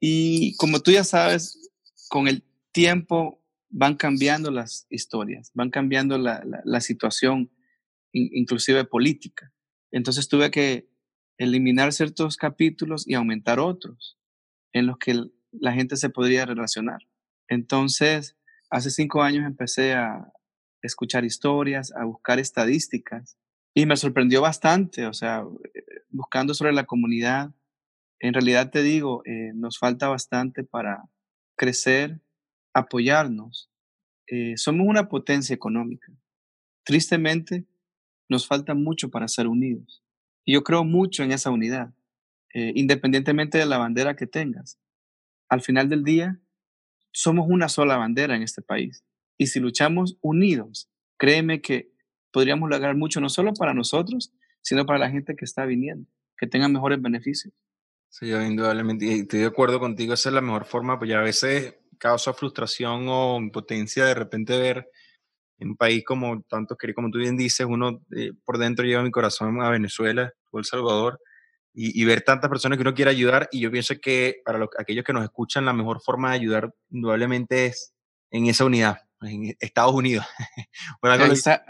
y 0.00 0.56
como 0.56 0.80
tú 0.80 0.90
ya 0.90 1.04
sabes, 1.04 1.70
con 2.08 2.26
el 2.26 2.42
tiempo 2.72 3.40
van 3.68 3.94
cambiando 3.94 4.50
las 4.50 4.86
historias, 4.90 5.50
van 5.54 5.70
cambiando 5.70 6.18
la, 6.18 6.42
la, 6.44 6.60
la 6.64 6.80
situación, 6.80 7.50
inclusive 8.12 8.84
política. 8.84 9.52
Entonces 9.92 10.28
tuve 10.28 10.50
que 10.50 10.88
eliminar 11.38 11.92
ciertos 11.92 12.36
capítulos 12.36 13.06
y 13.06 13.14
aumentar 13.14 13.60
otros 13.60 14.18
en 14.72 14.86
los 14.86 14.98
que 14.98 15.14
la 15.52 15.72
gente 15.72 15.96
se 15.96 16.10
podría 16.10 16.44
relacionar. 16.44 17.00
Entonces, 17.48 18.36
hace 18.70 18.90
cinco 18.90 19.22
años 19.22 19.46
empecé 19.46 19.94
a 19.94 20.32
escuchar 20.82 21.24
historias, 21.24 21.92
a 21.96 22.04
buscar 22.04 22.38
estadísticas 22.38 23.36
y 23.74 23.86
me 23.86 23.96
sorprendió 23.96 24.40
bastante, 24.40 25.06
o 25.06 25.12
sea, 25.12 25.44
buscando 26.08 26.54
sobre 26.54 26.72
la 26.72 26.84
comunidad. 26.84 27.52
En 28.20 28.32
realidad 28.32 28.70
te 28.70 28.82
digo, 28.82 29.22
eh, 29.26 29.52
nos 29.54 29.78
falta 29.78 30.08
bastante 30.08 30.64
para 30.64 31.04
crecer, 31.56 32.20
apoyarnos. 32.72 33.70
Eh, 34.28 34.56
somos 34.56 34.86
una 34.86 35.08
potencia 35.08 35.54
económica. 35.54 36.12
Tristemente, 36.84 37.66
nos 38.28 38.46
falta 38.46 38.74
mucho 38.74 39.10
para 39.10 39.28
ser 39.28 39.46
unidos. 39.46 40.02
Y 40.44 40.54
yo 40.54 40.62
creo 40.62 40.84
mucho 40.84 41.22
en 41.22 41.32
esa 41.32 41.50
unidad, 41.50 41.92
eh, 42.54 42.72
independientemente 42.74 43.58
de 43.58 43.66
la 43.66 43.78
bandera 43.78 44.16
que 44.16 44.26
tengas. 44.26 44.78
Al 45.48 45.60
final 45.60 45.88
del 45.88 46.04
día, 46.04 46.40
somos 47.12 47.46
una 47.48 47.68
sola 47.68 47.96
bandera 47.96 48.36
en 48.36 48.42
este 48.42 48.62
país. 48.62 49.04
Y 49.38 49.48
si 49.48 49.60
luchamos 49.60 50.16
unidos, 50.20 50.88
créeme 51.18 51.60
que 51.60 51.90
podríamos 52.30 52.68
lograr 52.68 52.96
mucho, 52.96 53.20
no 53.20 53.28
solo 53.28 53.52
para 53.54 53.74
nosotros, 53.74 54.32
sino 54.62 54.84
para 54.86 54.98
la 54.98 55.10
gente 55.10 55.36
que 55.36 55.44
está 55.44 55.64
viniendo, 55.64 56.08
que 56.36 56.46
tengan 56.46 56.72
mejores 56.72 57.00
beneficios. 57.00 57.54
Sí, 58.08 58.30
indudablemente, 58.30 59.12
estoy 59.12 59.40
de 59.40 59.46
acuerdo 59.46 59.78
contigo, 59.78 60.14
esa 60.14 60.28
es 60.30 60.34
la 60.34 60.40
mejor 60.40 60.64
forma, 60.64 60.98
pues 60.98 61.10
ya 61.10 61.18
a 61.18 61.22
veces 61.22 61.76
causa 61.98 62.32
frustración 62.32 63.06
o 63.08 63.38
impotencia 63.38 64.04
de 64.04 64.14
repente 64.14 64.58
ver 64.58 64.88
en 65.58 65.70
un 65.70 65.76
país 65.76 66.04
como 66.04 66.42
tanto 66.42 66.76
como 66.94 67.10
tú 67.10 67.18
bien 67.18 67.36
dices, 67.36 67.66
uno 67.66 68.02
eh, 68.14 68.32
por 68.44 68.58
dentro 68.58 68.84
lleva 68.84 69.02
mi 69.02 69.10
corazón 69.10 69.60
a 69.62 69.70
Venezuela 69.70 70.32
o 70.50 70.58
El 70.58 70.64
Salvador 70.64 71.20
y, 71.78 72.02
ver 72.06 72.22
tantas 72.22 72.48
personas 72.48 72.78
que 72.78 72.82
uno 72.82 72.94
quiere 72.94 73.10
ayudar 73.10 73.50
y 73.52 73.60
yo 73.60 73.70
pienso 73.70 73.94
que 74.00 74.40
para 74.46 74.66
aquellos 74.78 75.04
que 75.04 75.12
nos 75.12 75.24
escuchan 75.24 75.66
la 75.66 75.74
mejor 75.74 76.00
forma 76.00 76.30
de 76.30 76.36
ayudar 76.36 76.74
indudablemente 76.88 77.66
es 77.66 77.92
en 78.30 78.46
esa 78.46 78.64
unidad, 78.64 79.05
en 79.22 79.56
Estados 79.60 79.94
Unidos. 79.94 80.26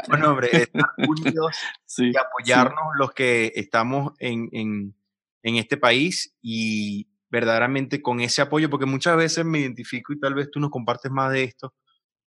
bueno, 0.08 0.30
hombre, 0.30 0.48
Estados 0.52 0.88
Unidos 0.98 1.56
y 1.98 2.16
apoyarnos 2.16 2.84
los 2.98 3.12
que 3.12 3.52
estamos 3.54 4.12
en, 4.18 4.48
en, 4.52 4.94
en 5.42 5.56
este 5.56 5.76
país 5.76 6.34
y 6.42 7.08
verdaderamente 7.28 8.02
con 8.02 8.20
ese 8.20 8.42
apoyo, 8.42 8.70
porque 8.70 8.86
muchas 8.86 9.16
veces 9.16 9.44
me 9.44 9.60
identifico 9.60 10.12
y 10.12 10.20
tal 10.20 10.34
vez 10.34 10.50
tú 10.50 10.60
nos 10.60 10.70
compartes 10.70 11.10
más 11.10 11.32
de 11.32 11.44
esto, 11.44 11.74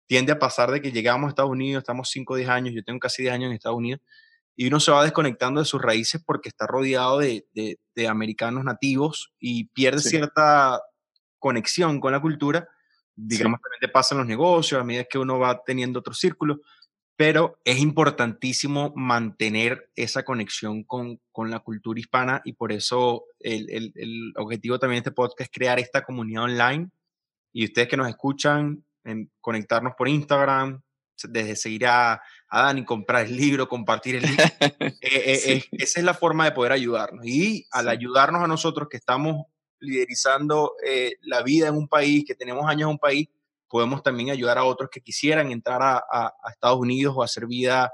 tiende 0.07 0.31
a 0.31 0.39
pasar 0.39 0.71
de 0.71 0.81
que 0.81 0.91
llegamos 0.91 1.27
a 1.27 1.29
Estados 1.29 1.51
Unidos, 1.51 1.81
estamos 1.81 2.09
5 2.09 2.33
o 2.33 2.38
10 2.38 2.50
años, 2.50 2.74
yo 2.75 2.83
tengo 2.83 3.00
casi 3.00 3.24
10 3.24 3.33
años 3.36 3.47
en 3.50 3.55
Estados 3.55 3.77
Unidos, 3.77 4.01
y 4.55 4.67
uno 4.67 4.79
se 4.79 4.91
va 4.91 5.03
desconectando 5.03 5.62
de 5.62 5.65
sus 5.65 5.81
raíces 5.81 6.21
porque 6.25 6.50
está 6.50 6.65
rodeado 6.65 7.19
de, 7.19 7.45
de, 7.53 8.07
americanos 8.07 8.63
nativos 8.63 9.31
y 9.39 9.65
pierde 9.65 10.00
cierta 10.00 10.81
conexión 11.38 12.00
con 12.00 12.12
la 12.12 12.19
cultura. 12.19 12.67
Digamos, 13.19 13.59
también 13.59 13.79
te 13.81 13.88
pasa 13.88 14.13
en 14.13 14.19
los 14.19 14.27
negocios, 14.27 14.79
a 14.79 14.83
medida 14.83 15.03
que 15.05 15.17
uno 15.17 15.39
va 15.39 15.63
teniendo 15.63 16.00
otro 16.00 16.13
círculo, 16.13 16.62
pero 17.15 17.59
es 17.65 17.79
importantísimo 17.79 18.93
mantener 18.95 19.89
esa 19.95 20.24
conexión 20.24 20.83
con, 20.83 21.19
con 21.31 21.50
la 21.50 21.59
cultura 21.62 22.00
hispana 22.00 22.41
y 22.45 22.53
por 22.53 22.71
eso 22.71 23.25
el, 23.39 23.69
el, 23.71 23.91
el, 23.95 24.33
objetivo 24.38 24.77
también 24.77 25.01
de 25.01 25.09
este 25.09 25.15
podcast 25.15 25.41
es 25.41 25.50
crear 25.51 25.79
esta 25.79 26.03
comunidad 26.03 26.43
online. 26.43 26.91
Y 27.51 27.65
ustedes 27.65 27.88
que 27.88 27.97
nos 27.97 28.07
escuchan, 28.07 28.86
en 29.03 29.31
conectarnos 29.41 29.93
por 29.97 30.07
Instagram, 30.07 30.79
desde 31.24 31.55
seguir 31.55 31.88
a, 31.88 32.21
a 32.50 32.62
Dani, 32.62 32.86
comprar 32.86 33.25
el 33.25 33.36
libro, 33.36 33.67
compartir 33.67 34.17
el 34.17 34.24
libro. 34.24 34.43
Eh, 35.09 35.41
eh, 35.53 35.63
esa 35.71 36.00
es 36.00 36.05
la 36.05 36.13
forma 36.13 36.45
de 36.45 36.51
poder 36.51 36.74
ayudarnos. 36.74 37.25
Y 37.25 37.65
al 37.71 37.88
ayudarnos 37.88 38.43
a 38.43 38.47
nosotros 38.47 38.89
que 38.89 38.97
estamos 38.97 39.45
liderizando 39.79 40.74
eh, 40.86 41.15
la 41.22 41.43
vida 41.43 41.67
en 41.67 41.75
un 41.75 41.88
país, 41.88 42.24
que 42.25 42.36
tenemos 42.36 42.65
años 42.67 42.84
en 42.84 42.91
un 42.93 43.00
país, 43.00 43.27
podemos 43.67 44.01
también 44.01 44.29
ayudar 44.29 44.57
a 44.57 44.63
otros 44.63 44.89
que 44.91 45.01
quisieran 45.01 45.51
entrar 45.51 45.81
a, 45.81 45.98
a, 45.98 46.34
Estados 46.50 46.79
Unidos 46.79 47.13
o 47.17 47.24
hacer 47.24 47.48
vida 47.48 47.91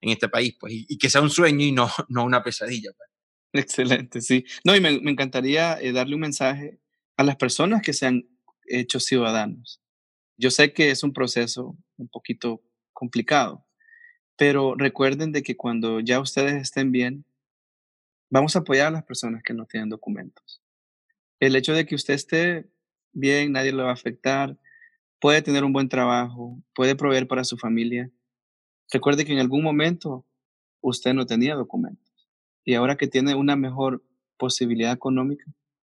en 0.00 0.10
este 0.10 0.28
país, 0.28 0.56
pues, 0.58 0.72
y, 0.74 0.98
que 0.98 1.10
sea 1.10 1.20
un 1.20 1.30
sueño 1.30 1.64
y 1.64 1.72
no, 1.72 1.88
no 2.08 2.24
una 2.24 2.42
pesadilla. 2.42 2.90
Pues. 2.96 3.64
Excelente, 3.64 4.20
sí. 4.20 4.44
No, 4.64 4.76
y 4.76 4.80
me, 4.80 5.00
me 5.00 5.10
encantaría 5.10 5.78
darle 5.92 6.14
un 6.14 6.20
mensaje 6.20 6.78
a 7.16 7.24
las 7.24 7.36
personas 7.36 7.82
que 7.82 7.92
se 7.92 8.06
han 8.06 8.24
hecho 8.66 9.00
ciudadanos. 9.00 9.80
Yo 10.36 10.50
sé 10.50 10.72
que 10.72 10.90
es 10.90 11.02
un 11.02 11.12
proceso 11.12 11.76
un 11.96 12.08
poquito 12.08 12.62
complicado, 12.92 13.66
pero 14.36 14.74
recuerden 14.74 15.32
de 15.32 15.42
que 15.42 15.56
cuando 15.56 16.00
ya 16.00 16.20
ustedes 16.20 16.54
estén 16.54 16.92
bien, 16.92 17.24
vamos 18.30 18.54
a 18.54 18.60
apoyar 18.60 18.88
a 18.88 18.90
las 18.90 19.04
personas 19.04 19.42
que 19.42 19.54
no 19.54 19.66
tienen 19.66 19.88
documentos. 19.88 20.60
El 21.38 21.54
hecho 21.54 21.74
de 21.74 21.84
que 21.84 21.94
usted 21.94 22.14
esté 22.14 22.70
bien, 23.12 23.52
nadie 23.52 23.72
le 23.72 23.82
va 23.82 23.90
a 23.90 23.94
afectar, 23.94 24.58
puede 25.20 25.42
tener 25.42 25.64
un 25.64 25.72
buen 25.72 25.88
trabajo, 25.88 26.62
puede 26.74 26.96
proveer 26.96 27.28
para 27.28 27.44
su 27.44 27.56
familia. 27.58 28.10
Recuerde 28.90 29.24
que 29.24 29.32
en 29.32 29.38
algún 29.38 29.62
momento 29.62 30.26
usted 30.80 31.12
no 31.12 31.26
tenía 31.26 31.54
documentos 31.54 32.28
y 32.64 32.74
ahora 32.74 32.96
que 32.96 33.06
tiene 33.06 33.34
una 33.34 33.56
mejor 33.56 34.04
posibilidad 34.38 34.92
económica, 34.92 35.44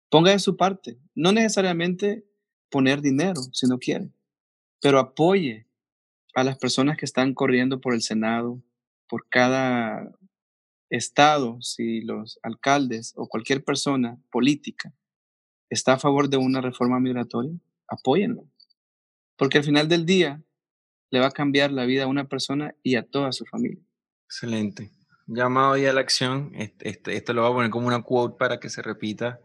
ponga 0.10 0.32
de 0.32 0.40
su 0.40 0.58
parte. 0.58 1.00
No 1.16 1.32
necesariamente 1.32 2.26
poner 2.70 3.02
dinero 3.02 3.42
si 3.52 3.68
no 3.68 3.78
quiere, 3.78 4.12
pero 4.82 5.00
apoye 5.00 5.68
a 6.34 6.44
las 6.44 6.58
personas 6.58 6.98
que 6.98 7.06
están 7.06 7.34
corriendo 7.34 7.82
por 7.82 7.94
el 7.94 8.02
Senado, 8.02 8.62
por 9.08 9.28
cada 9.28 10.12
estado, 10.90 11.62
si 11.62 12.02
los 12.02 12.40
alcaldes 12.42 13.14
o 13.16 13.28
cualquier 13.28 13.64
persona 13.64 14.18
política 14.32 14.94
está 15.72 15.94
a 15.94 16.00
favor 16.00 16.30
de 16.30 16.38
una 16.38 16.62
reforma 16.62 17.00
migratoria, 17.00 17.54
apóyenlo. 17.88 18.46
Porque 19.38 19.58
al 19.58 19.64
final 19.64 19.88
del 19.88 20.06
día 20.06 20.44
le 21.10 21.20
va 21.20 21.28
a 21.28 21.32
cambiar 21.32 21.72
la 21.72 21.86
vida 21.86 22.04
a 22.04 22.08
una 22.08 22.26
persona 22.26 22.76
y 22.84 22.96
a 22.96 23.04
toda 23.04 23.32
su 23.32 23.46
familia. 23.46 23.82
Excelente. 24.26 24.92
Llamado 25.26 25.78
ya 25.78 25.90
a 25.90 25.94
la 25.94 26.02
acción. 26.02 26.52
Este, 26.56 26.90
este, 26.90 27.34
lo 27.34 27.42
voy 27.42 27.52
a 27.52 27.56
poner 27.56 27.72
como 27.72 27.88
una 27.88 28.04
quote 28.04 28.36
para 28.38 28.60
que 28.60 28.70
se 28.70 28.82
repita 28.82 29.40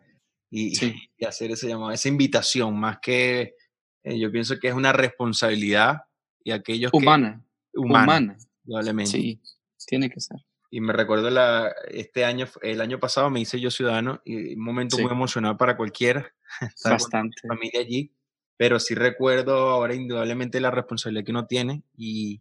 y, 0.50 0.72
y 1.16 1.24
hacer 1.24 1.52
ese 1.52 1.68
llamado, 1.68 1.92
esa 1.92 2.08
invitación, 2.08 2.78
más 2.78 2.98
que 3.00 3.54
eh, 4.02 4.18
yo 4.18 4.30
pienso 4.30 4.58
que 4.58 4.68
es 4.68 4.74
una 4.74 4.92
responsabilidad 4.92 6.02
y 6.44 6.52
aquellos 6.52 6.92
humana, 6.92 7.44
que, 7.72 7.80
humana, 7.80 8.36
probablemente. 8.64 9.12
Sí, 9.12 9.40
tiene 9.86 10.10
que 10.10 10.20
ser. 10.20 10.38
Y 10.70 10.80
me 10.80 10.92
recuerdo 10.92 11.30
la, 11.30 11.74
este 11.88 12.24
año, 12.24 12.46
el 12.62 12.80
año 12.80 12.98
pasado 12.98 13.30
me 13.30 13.40
hice 13.40 13.60
yo 13.60 13.70
ciudadano 13.70 14.20
y 14.24 14.54
un 14.54 14.62
momento 14.62 14.98
muy 14.98 15.10
emocionado 15.10 15.56
para 15.56 15.76
cualquiera. 15.76 16.32
Bastante. 16.84 17.40
Con 17.42 17.56
familia 17.56 17.80
allí, 17.80 18.12
pero 18.56 18.80
sí 18.80 18.94
recuerdo 18.94 19.70
ahora 19.70 19.94
indudablemente 19.94 20.60
la 20.60 20.70
responsabilidad 20.70 21.24
que 21.24 21.30
uno 21.30 21.46
tiene 21.46 21.82
y 21.96 22.40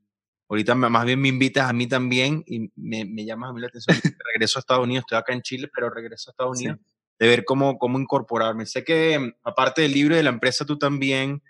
ahorita 0.49 0.75
más 0.75 1.05
bien 1.05 1.19
me 1.19 1.27
invitas 1.27 1.69
a 1.69 1.73
mí 1.73 1.87
también 1.87 2.43
y 2.47 2.71
me, 2.75 3.05
me 3.05 3.25
llamas 3.25 3.49
a 3.49 3.53
mí 3.53 3.61
la 3.61 3.67
atención. 3.67 3.97
regreso 4.33 4.59
a 4.59 4.61
Estados 4.61 4.83
Unidos, 4.83 5.03
estoy 5.03 5.17
acá 5.17 5.33
en 5.33 5.41
Chile, 5.41 5.69
pero 5.73 5.89
regreso 5.89 6.29
a 6.29 6.31
Estados 6.31 6.57
Unidos, 6.57 6.79
de 7.19 7.27
ver 7.27 7.45
cómo, 7.45 7.77
cómo 7.77 7.99
incorporarme. 7.99 8.65
Sé 8.65 8.83
que 8.83 9.33
aparte 9.43 9.81
del 9.81 9.93
libro 9.93 10.15
de 10.15 10.23
la 10.23 10.29
empresa, 10.29 10.65
tú 10.65 10.77
también 10.77 11.41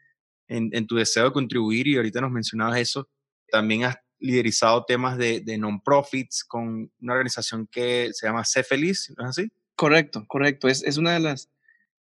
en, 0.47 0.87
tu 0.87 0.95
deseo 0.95 1.25
de 1.25 1.31
contribuir 1.31 1.87
y 1.87 1.97
ahorita 1.97 2.21
nos 2.21 2.31
mencionabas 2.31 2.77
eso, 2.77 3.09
también 3.49 3.85
has 3.85 3.97
liderizado 4.19 4.85
temas 4.85 5.17
de, 5.17 5.41
de 5.41 5.57
non-profits 5.57 6.43
con 6.43 6.91
una 7.01 7.13
organización 7.13 7.67
que 7.67 8.09
se 8.13 8.27
llama 8.27 8.45
Sé 8.45 8.63
Feliz, 8.63 9.13
¿no 9.17 9.23
es 9.25 9.29
así? 9.31 9.51
Correcto, 9.75 10.25
correcto. 10.27 10.67
Es, 10.67 10.83
es 10.83 10.97
una 10.97 11.13
de 11.13 11.19
las 11.19 11.49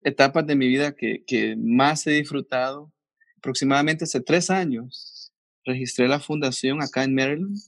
etapas 0.03 0.47
de 0.47 0.57
mi 0.57 0.69
vida 0.69 0.95
que, 0.95 1.25
que 1.27 1.57
más 1.57 2.07
he 2.07 2.13
disfrutado. 2.13 2.93
Aproximadamente 3.39 4.05
hace 4.05 4.21
tres 4.21 4.51
años 4.51 5.33
registré 5.65 6.09
la 6.09 6.21
fundación 6.21 6.83
acá 6.83 7.05
en 7.05 7.15
Maryland, 7.15 7.59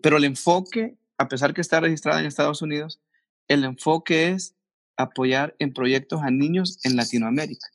pero 0.00 0.16
el 0.16 0.24
enfoque, 0.24 0.96
a 1.18 1.28
pesar 1.28 1.52
que 1.52 1.60
está 1.60 1.80
registrada 1.80 2.20
en 2.20 2.26
Estados 2.26 2.62
Unidos, 2.62 3.00
el 3.48 3.64
enfoque 3.64 4.28
es 4.28 4.54
apoyar 4.96 5.54
en 5.58 5.72
proyectos 5.72 6.22
a 6.22 6.30
niños 6.30 6.78
en 6.84 6.96
Latinoamérica 6.96 7.66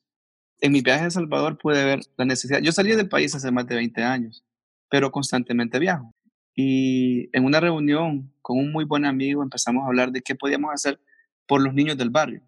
en 0.61 0.71
mi 0.71 0.81
viaje 0.81 1.03
a 1.03 1.05
El 1.05 1.11
Salvador 1.11 1.57
pude 1.57 1.83
ver 1.83 2.01
la 2.17 2.25
necesidad. 2.25 2.59
Yo 2.61 2.71
salí 2.71 2.95
del 2.95 3.09
país 3.09 3.33
hace 3.35 3.51
más 3.51 3.67
de 3.67 3.75
20 3.75 4.03
años, 4.03 4.43
pero 4.89 5.11
constantemente 5.11 5.79
viajo. 5.79 6.13
Y 6.55 7.29
en 7.31 7.45
una 7.45 7.59
reunión 7.59 8.33
con 8.41 8.57
un 8.57 8.71
muy 8.71 8.83
buen 8.83 9.05
amigo 9.05 9.43
empezamos 9.43 9.83
a 9.83 9.87
hablar 9.87 10.11
de 10.11 10.21
qué 10.21 10.35
podíamos 10.35 10.73
hacer 10.73 10.99
por 11.47 11.61
los 11.61 11.73
niños 11.73 11.97
del 11.97 12.09
barrio. 12.09 12.41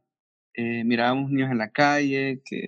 Eh, 0.53 0.83
mirábamos 0.83 1.31
niños 1.31 1.49
en 1.49 1.57
la 1.57 1.71
calle, 1.71 2.41
que 2.43 2.67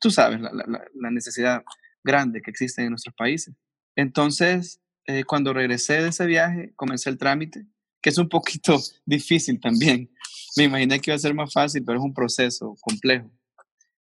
tú 0.00 0.10
sabes 0.10 0.40
la, 0.40 1.10
necesidad 1.10 1.62
grande 2.02 2.42
que 2.42 2.50
existe 2.50 2.82
en 2.82 2.90
nuestros 2.90 3.14
países. 3.14 3.54
Entonces, 3.94 4.80
eh, 5.06 5.24
cuando 5.24 5.52
regresé 5.52 6.02
de 6.02 6.08
ese 6.08 6.26
viaje, 6.26 6.72
comencé 6.74 7.10
el 7.10 7.18
trámite, 7.18 7.64
que 8.00 8.10
es 8.10 8.18
un 8.18 8.28
poquito 8.28 8.76
difícil 9.06 9.60
también. 9.60 10.10
Me 10.56 10.64
imaginé 10.64 11.00
que 11.00 11.10
iba 11.10 11.16
a 11.16 11.20
ser 11.20 11.34
más 11.34 11.52
fácil, 11.52 11.84
pero 11.84 11.98
es 11.98 12.04
un 12.04 12.12
proceso 12.12 12.76
complejo. 12.80 13.30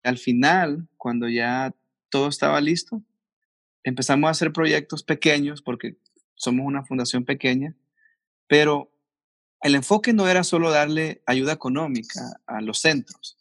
Al 0.03 0.17
final, 0.17 0.87
cuando 0.97 1.27
ya 1.27 1.73
todo 2.09 2.29
estaba 2.29 2.61
listo, 2.61 3.03
empezamos 3.83 4.27
a 4.27 4.31
hacer 4.31 4.51
proyectos 4.51 5.03
pequeños 5.03 5.61
porque 5.61 5.97
somos 6.35 6.65
una 6.65 6.83
fundación 6.83 7.25
pequeña, 7.25 7.75
pero 8.47 8.91
el 9.61 9.75
enfoque 9.75 10.13
no 10.13 10.27
era 10.27 10.43
solo 10.43 10.71
darle 10.71 11.21
ayuda 11.25 11.53
económica 11.53 12.39
a 12.45 12.61
los 12.61 12.79
centros, 12.79 13.37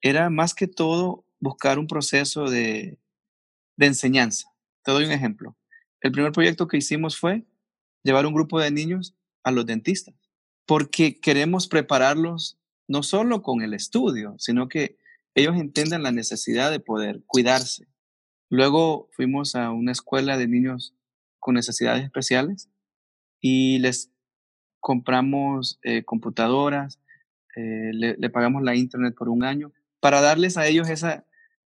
era 0.00 0.30
más 0.30 0.54
que 0.54 0.66
todo 0.66 1.24
buscar 1.40 1.78
un 1.78 1.86
proceso 1.86 2.48
de, 2.48 2.98
enseñanza. 3.78 4.48
Te 4.82 4.92
doy 4.92 5.04
un 5.04 5.12
ejemplo. 5.12 5.56
El 6.00 6.12
primer 6.12 6.32
proyecto 6.32 6.68
que 6.68 6.78
hicimos 6.78 7.18
fue 7.18 7.44
llevar 8.02 8.26
un 8.26 8.34
grupo 8.34 8.60
de 8.60 8.70
niños 8.70 9.14
a 9.42 9.50
los 9.50 9.66
dentistas, 9.66 10.14
porque 10.64 11.20
queremos 11.20 11.68
prepararlos 11.68 12.58
no 12.88 13.02
solo 13.02 13.42
con 13.42 13.62
el 13.62 13.74
estudio, 13.74 14.36
sino 14.38 14.68
que 14.68 14.96
ellos 15.34 15.56
entiendan 15.56 16.02
la 16.02 16.12
necesidad 16.12 16.70
de 16.70 16.80
poder 16.80 17.22
cuidarse. 17.26 17.86
Luego 18.48 19.08
fuimos 19.12 19.54
a 19.54 19.70
una 19.70 19.92
escuela 19.92 20.36
de 20.36 20.48
niños 20.48 20.94
con 21.38 21.54
necesidades 21.54 22.04
especiales 22.04 22.70
y 23.40 23.78
les 23.78 24.10
compramos 24.80 25.78
eh, 25.82 26.04
computadoras, 26.04 27.00
eh, 27.56 27.90
le, 27.92 28.30
pagamos 28.30 28.62
la 28.62 28.76
internet 28.76 29.14
por 29.16 29.28
un 29.28 29.42
año 29.42 29.72
para 30.00 30.20
darles 30.20 30.56
a 30.56 30.66
ellos 30.66 30.88
esa, 30.88 31.24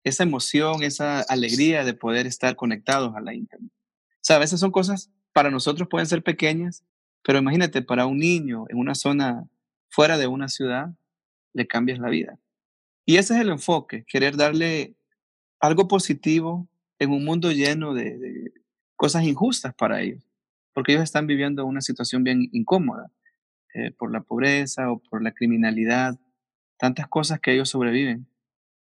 esa 0.04 0.24
emoción, 0.24 0.84
esa 0.84 1.22
alegría 1.22 1.84
de 1.84 1.94
poder 1.94 2.28
estar 2.28 2.56
conectados 2.56 3.16
a 3.16 3.22
la 3.22 3.34
internet. 3.34 3.72
O 3.74 4.24
sea, 4.24 4.38
a 4.38 4.40
veces 4.40 4.60
son 4.60 4.72
cosas 4.72 5.12
para 5.34 5.50
nosotros 5.50 5.88
pueden 5.90 6.08
ser 6.08 6.24
pequeñas, 6.24 6.84
pero 7.24 7.40
imagínate, 7.40 7.82
para 7.82 8.06
un 8.06 8.18
niño 8.18 8.66
en 8.70 8.78
una 8.78 8.96
zona 8.96 9.48
fuera 9.90 10.18
de 10.18 10.28
una 10.28 10.48
ciudad, 10.48 10.94
le 11.54 11.68
cambias 11.68 12.00
la 12.00 12.10
vida. 12.10 12.40
Y 13.06 13.18
ese 13.18 13.34
es 13.36 13.42
el 13.42 13.50
enfoque, 13.50 14.06
querer 14.08 14.38
darle 14.38 14.96
algo 15.62 15.88
positivo 15.88 16.68
en 17.00 17.12
un 17.12 17.24
mundo 17.24 17.52
lleno 17.52 17.94
de, 17.94 18.52
cosas 18.96 19.24
injustas 19.24 19.74
para 19.74 20.02
ellos, 20.02 20.24
porque 20.74 20.92
ellos 20.92 21.04
están 21.04 21.26
viviendo 21.26 21.66
una 21.66 21.82
situación 21.82 22.24
bien 22.24 22.50
incómoda 22.52 23.12
eh, 23.74 23.92
por 23.92 24.12
la 24.12 24.22
pobreza 24.22 24.92
o 24.92 25.00
por 25.00 25.24
la 25.24 25.32
criminalidad, 25.32 26.20
tantas 26.78 27.08
cosas 27.08 27.40
que 27.40 27.54
ellos 27.54 27.70
sobreviven. 27.70 28.28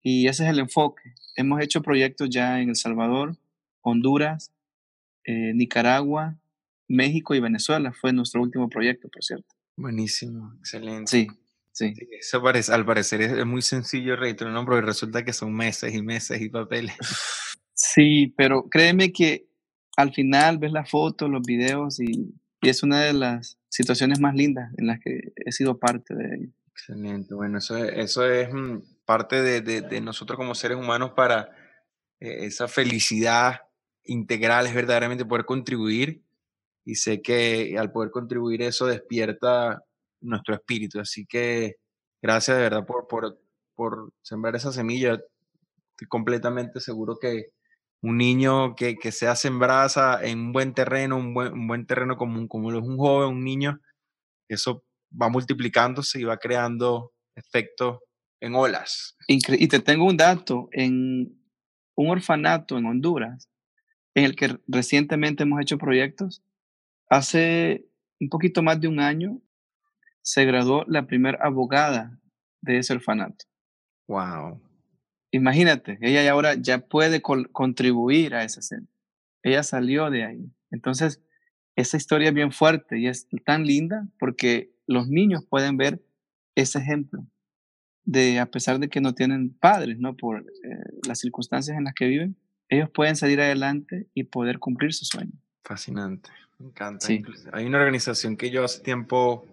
Y 0.01 0.27
ese 0.27 0.43
es 0.43 0.49
el 0.49 0.59
enfoque. 0.59 1.13
Hemos 1.37 1.61
hecho 1.61 1.81
proyectos 1.81 2.29
ya 2.29 2.59
en 2.59 2.69
El 2.69 2.75
Salvador, 2.75 3.37
Honduras, 3.81 4.51
eh, 5.23 5.53
Nicaragua, 5.53 6.37
México 6.89 7.33
y 7.33 7.39
Venezuela. 7.39 7.93
Fue 7.93 8.11
nuestro 8.11 8.41
último 8.41 8.67
proyecto, 8.67 9.07
por 9.07 9.23
cierto. 9.23 9.47
Buenísimo, 9.77 10.53
excelente. 10.59 11.09
Sí, 11.09 11.27
sí. 11.73 11.93
eso 12.19 12.41
parece, 12.41 12.73
al 12.73 12.85
parecer 12.85 13.21
es, 13.21 13.45
muy 13.45 13.61
sencillo 13.61 14.15
reiterar 14.15 14.55
un 14.55 14.65
porque 14.65 14.81
resulta 14.81 15.25
que 15.25 15.33
son 15.33 15.53
meses 15.53 15.93
y 15.93 16.01
meses 16.01 16.41
y 16.41 16.49
papeles. 16.49 16.95
Sí, 17.75 18.33
pero 18.37 18.69
créeme 18.69 19.11
que 19.11 19.47
al 19.97 20.13
final 20.13 20.59
ves 20.59 20.71
la 20.71 20.85
foto, 20.85 21.27
los 21.27 21.41
videos 21.41 21.99
y, 21.99 22.33
es 22.61 22.81
una 22.81 23.01
de 23.01 23.11
las 23.11 23.57
situaciones 23.67 24.21
más 24.21 24.35
lindas 24.35 24.71
en 24.77 24.87
las 24.87 24.99
que 25.01 25.33
he 25.35 25.51
sido 25.51 25.79
parte 25.79 26.15
de. 26.15 26.49
Excelente, 26.67 27.33
bueno, 27.33 27.57
eso 27.57 27.75
es, 27.75 27.91
eso 27.97 28.25
es 28.25 28.53
mm, 28.53 28.77
parte 29.03 29.41
de, 29.41 29.61
de, 29.61 30.01
nosotros 30.01 30.37
como 30.37 30.55
seres 30.55 30.77
humanos 30.77 31.11
para 31.13 31.49
eh, 32.21 32.45
esa 32.45 32.69
felicidad 32.69 33.63
integral, 34.05 34.65
es 34.65 34.73
verdaderamente 34.73 35.25
poder 35.25 35.45
contribuir 35.45 36.23
y 36.85 36.95
sé 36.95 37.21
que 37.21 37.75
al 37.77 37.91
poder 37.91 38.11
contribuir 38.11 38.61
eso 38.61 38.85
despierta 38.85 39.83
nuestro 40.23 40.55
espíritu. 40.55 40.99
Así 40.99 41.25
que 41.25 41.75
gracias 42.21 42.57
de 42.57 42.63
verdad 42.63 42.85
por, 42.85 43.07
por, 43.07 43.39
por 43.75 44.11
sembrar 44.21 44.55
esa 44.55 44.71
semilla. 44.71 45.13
Estoy 45.91 46.07
completamente 46.07 46.79
seguro 46.79 47.17
que 47.19 47.49
un 48.01 48.17
niño 48.17 48.75
que, 48.75 48.97
que 48.97 49.11
sea 49.11 49.35
sembrada 49.35 50.19
en 50.23 50.39
un 50.39 50.53
buen 50.53 50.73
terreno, 50.73 51.17
un 51.17 51.33
buen, 51.33 51.53
un 51.53 51.67
buen 51.67 51.85
terreno 51.85 52.17
común, 52.17 52.47
como 52.47 52.71
lo 52.71 52.79
es 52.79 52.85
un 52.85 52.97
joven, 52.97 53.29
un 53.29 53.43
niño, 53.43 53.79
eso 54.49 54.83
va 55.19 55.29
multiplicándose 55.29 56.19
y 56.19 56.23
va 56.23 56.37
creando 56.37 57.13
efectos 57.35 57.99
en 58.41 58.55
olas. 58.55 59.15
Y 59.27 59.67
te 59.67 59.79
tengo 59.79 60.05
un 60.05 60.17
dato, 60.17 60.67
en 60.73 61.39
un 61.95 62.09
orfanato 62.09 62.77
en 62.77 62.85
Honduras, 62.85 63.49
en 64.15 64.25
el 64.25 64.35
que 64.35 64.59
recientemente 64.67 65.43
hemos 65.43 65.61
hecho 65.61 65.77
proyectos, 65.77 66.43
Hace 67.13 67.85
un 68.19 68.27
poquito 68.27 68.63
más 68.63 68.81
de 68.81 68.87
un 68.87 68.99
año 68.99 69.39
se 70.23 70.45
graduó 70.45 70.85
la 70.87 71.05
primera 71.05 71.37
abogada 71.41 72.19
de 72.61 72.79
ese 72.79 72.93
orfanato. 72.93 73.45
Wow. 74.07 74.61
Imagínate, 75.31 75.97
ella 76.01 76.29
ahora 76.31 76.55
ya 76.55 76.79
puede 76.79 77.21
contribuir 77.21 78.33
a 78.33 78.43
ese 78.43 78.61
centro. 78.61 78.93
Ella 79.43 79.63
salió 79.63 80.09
de 80.09 80.23
ahí. 80.23 80.51
Entonces, 80.71 81.21
esa 81.75 81.97
historia 81.97 82.29
es 82.29 82.33
bien 82.33 82.51
fuerte 82.51 82.99
y 82.99 83.07
es 83.07 83.27
tan 83.45 83.65
linda 83.65 84.07
porque 84.19 84.73
los 84.87 85.07
niños 85.07 85.45
pueden 85.49 85.77
ver 85.77 86.03
ese 86.55 86.79
ejemplo 86.79 87.25
de, 88.05 88.39
a 88.39 88.45
pesar 88.45 88.79
de 88.79 88.89
que 88.89 89.01
no 89.01 89.13
tienen 89.15 89.53
padres, 89.53 89.97
¿no? 89.99 90.15
Por 90.15 90.41
eh, 90.41 90.43
las 91.07 91.19
circunstancias 91.19 91.77
en 91.77 91.85
las 91.85 91.93
que 91.93 92.07
viven, 92.07 92.37
ellos 92.69 92.89
pueden 92.89 93.15
salir 93.15 93.41
adelante 93.41 94.07
y 94.13 94.23
poder 94.23 94.59
cumplir 94.59 94.93
su 94.93 95.05
sueño. 95.05 95.33
Fascinante. 95.63 96.29
Me 96.59 96.67
encanta. 96.67 97.07
Hay 97.53 97.65
una 97.65 97.79
organización 97.79 98.37
que 98.37 98.51
yo 98.51 98.63
hace 98.63 98.81
tiempo 98.81 99.45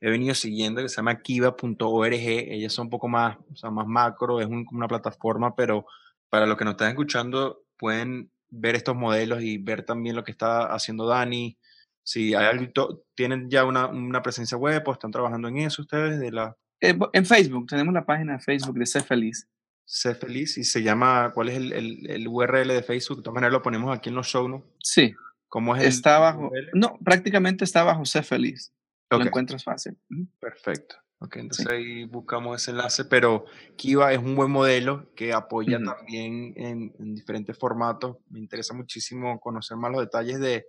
he 0.00 0.10
venido 0.10 0.34
siguiendo 0.34 0.82
que 0.82 0.88
se 0.88 0.96
llama 0.96 1.20
kiva.org. 1.20 2.12
Ellas 2.12 2.72
son 2.72 2.86
un 2.86 2.90
poco 2.90 3.08
más, 3.08 3.36
o 3.52 3.56
sea, 3.56 3.70
más 3.70 3.86
macro, 3.86 4.40
es 4.40 4.46
una 4.46 4.88
plataforma, 4.88 5.54
pero 5.54 5.86
para 6.28 6.46
los 6.46 6.56
que 6.56 6.64
nos 6.64 6.72
están 6.72 6.90
escuchando 6.90 7.62
pueden 7.76 8.30
ver 8.48 8.76
estos 8.76 8.96
modelos 8.96 9.42
y 9.42 9.58
ver 9.58 9.84
también 9.84 10.16
lo 10.16 10.24
que 10.24 10.32
está 10.32 10.66
haciendo 10.66 11.06
Dani. 11.06 11.56
Si 12.02 12.34
hay 12.34 12.46
algo, 12.46 13.04
tienen 13.14 13.50
ya 13.50 13.64
una, 13.64 13.86
una 13.86 14.22
presencia 14.22 14.56
web 14.56 14.82
o 14.86 14.92
están 14.92 15.10
trabajando 15.10 15.48
en 15.48 15.58
eso 15.58 15.82
ustedes 15.82 16.20
de 16.20 16.30
la... 16.30 16.56
Eh, 16.80 16.96
en 17.12 17.26
Facebook, 17.26 17.66
tenemos 17.66 17.92
la 17.94 18.04
página 18.04 18.34
de 18.34 18.38
Facebook 18.38 18.78
de 18.78 18.86
Sé 18.86 19.00
Feliz. 19.02 19.48
Sé 19.84 20.14
Feliz 20.14 20.58
y 20.58 20.64
se 20.64 20.82
llama, 20.82 21.32
¿cuál 21.32 21.48
es 21.48 21.56
el, 21.56 21.72
el, 21.72 22.10
el 22.10 22.28
URL 22.28 22.68
de 22.68 22.82
Facebook? 22.82 23.18
De 23.18 23.22
todas 23.22 23.34
maneras 23.34 23.52
lo 23.52 23.62
ponemos 23.62 23.96
aquí 23.96 24.10
en 24.10 24.14
los 24.14 24.26
show, 24.26 24.48
¿no? 24.48 24.62
Sí, 24.78 25.14
¿Cómo 25.48 25.76
es 25.76 25.84
está 25.84 26.18
bajo, 26.18 26.50
no, 26.74 26.98
prácticamente 27.04 27.64
está 27.64 27.82
bajo 27.84 28.04
Sé 28.04 28.22
Feliz. 28.22 28.72
Lo 29.10 29.22
encuentras 29.22 29.62
fácil. 29.62 29.96
Perfecto. 30.40 30.96
Ok, 31.18 31.36
entonces 31.36 31.66
ahí 31.68 32.04
buscamos 32.04 32.60
ese 32.60 32.72
enlace, 32.72 33.06
pero 33.06 33.46
Kiva 33.76 34.12
es 34.12 34.18
un 34.18 34.34
buen 34.34 34.50
modelo 34.50 35.14
que 35.14 35.32
apoya 35.32 35.80
también 35.82 36.52
en, 36.56 37.14
diferentes 37.14 37.58
formatos. 37.58 38.18
Me 38.28 38.38
interesa 38.38 38.74
muchísimo 38.74 39.40
conocer 39.40 39.78
más 39.78 39.90
los 39.92 40.02
detalles 40.02 40.38
de, 40.40 40.66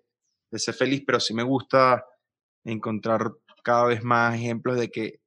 de 0.50 0.60
Sé 0.60 0.72
Feliz, 0.72 1.04
pero 1.06 1.20
sí 1.20 1.34
me 1.34 1.44
gusta 1.44 2.06
encontrar 2.64 3.30
cada 3.62 3.88
vez 3.88 4.04
más 4.04 4.36
ejemplos 4.36 4.80
de 4.80 4.90
que 4.90 5.20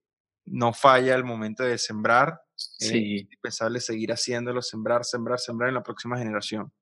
no 0.47 0.73
falla 0.73 1.15
el 1.15 1.25
momento 1.25 1.65
de 1.65 1.77
sembrar, 1.77 2.41
eh, 2.81 2.87
sí. 2.87 3.17
eh, 3.17 3.29
pensarle 3.43 3.81
seguir 3.81 4.13
haciéndolo, 4.13 4.63
sembrar, 4.63 5.05
sembrar, 5.05 5.39
sembrar 5.39 5.69
en 5.69 5.75
la 5.75 5.83
próxima 5.83 6.17
generación. 6.17 6.73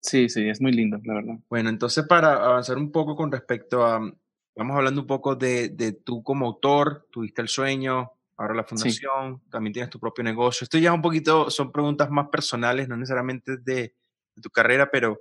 Sí, 0.00 0.28
sí, 0.28 0.48
es 0.48 0.60
muy 0.60 0.72
lindo, 0.72 1.00
la 1.02 1.14
verdad. 1.14 1.38
Bueno, 1.48 1.70
entonces 1.70 2.04
para 2.06 2.34
avanzar 2.34 2.76
un 2.76 2.92
poco 2.92 3.16
con 3.16 3.32
respecto 3.32 3.84
a, 3.84 4.00
vamos 4.56 4.76
hablando 4.76 5.02
un 5.02 5.06
poco 5.06 5.36
de, 5.36 5.68
de 5.68 5.92
tú 5.92 6.22
como 6.22 6.46
autor, 6.46 7.06
tuviste 7.10 7.42
el 7.42 7.48
sueño, 7.48 8.12
ahora 8.36 8.54
la 8.54 8.64
fundación, 8.64 9.42
también 9.50 9.72
tienes 9.72 9.90
tu 9.90 10.00
propio 10.00 10.24
negocio. 10.24 10.64
Esto 10.64 10.78
ya 10.78 10.92
un 10.92 11.02
poquito, 11.02 11.50
son 11.50 11.70
preguntas 11.70 12.10
más 12.10 12.28
personales, 12.28 12.88
no 12.88 12.96
necesariamente 12.96 13.58
de, 13.58 13.94
tu 14.42 14.50
carrera, 14.50 14.90
pero 14.90 15.20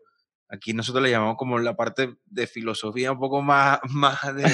aquí 0.50 0.74
nosotros 0.74 1.02
le 1.02 1.12
llamamos 1.12 1.38
como 1.38 1.58
la 1.58 1.76
parte 1.76 2.16
de 2.26 2.48
filosofía 2.48 3.14
un 3.14 3.20
poco 3.20 3.42
más, 3.42 3.80
más 3.90 4.36
de, 4.36 4.52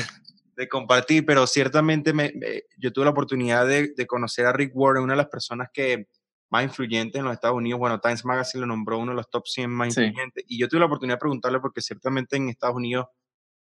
de 0.55 0.69
compartir, 0.69 1.25
pero 1.25 1.47
ciertamente 1.47 2.13
me, 2.13 2.31
yo 2.77 2.91
tuve 2.91 3.05
la 3.05 3.11
oportunidad 3.11 3.65
de, 3.65 3.93
de 3.95 4.07
conocer 4.07 4.45
a 4.45 4.53
Rick 4.53 4.75
Warren, 4.75 5.03
una 5.03 5.13
de 5.13 5.17
las 5.17 5.29
personas 5.29 5.69
que 5.73 6.07
más 6.51 6.63
influyentes 6.63 7.17
en 7.17 7.25
los 7.25 7.33
Estados 7.33 7.55
Unidos. 7.55 7.79
Bueno, 7.79 7.99
Times 7.99 8.25
Magazine 8.25 8.61
lo 8.61 8.67
nombró 8.67 8.99
uno 8.99 9.13
de 9.13 9.15
los 9.15 9.29
top 9.29 9.47
100 9.47 9.69
más 9.71 9.87
influyentes. 9.87 10.43
Y 10.47 10.59
yo 10.59 10.67
tuve 10.67 10.81
la 10.81 10.85
oportunidad 10.87 11.15
de 11.15 11.21
preguntarle 11.21 11.59
porque 11.61 11.81
ciertamente 11.81 12.35
en 12.35 12.49
Estados 12.49 12.75
Unidos 12.75 13.07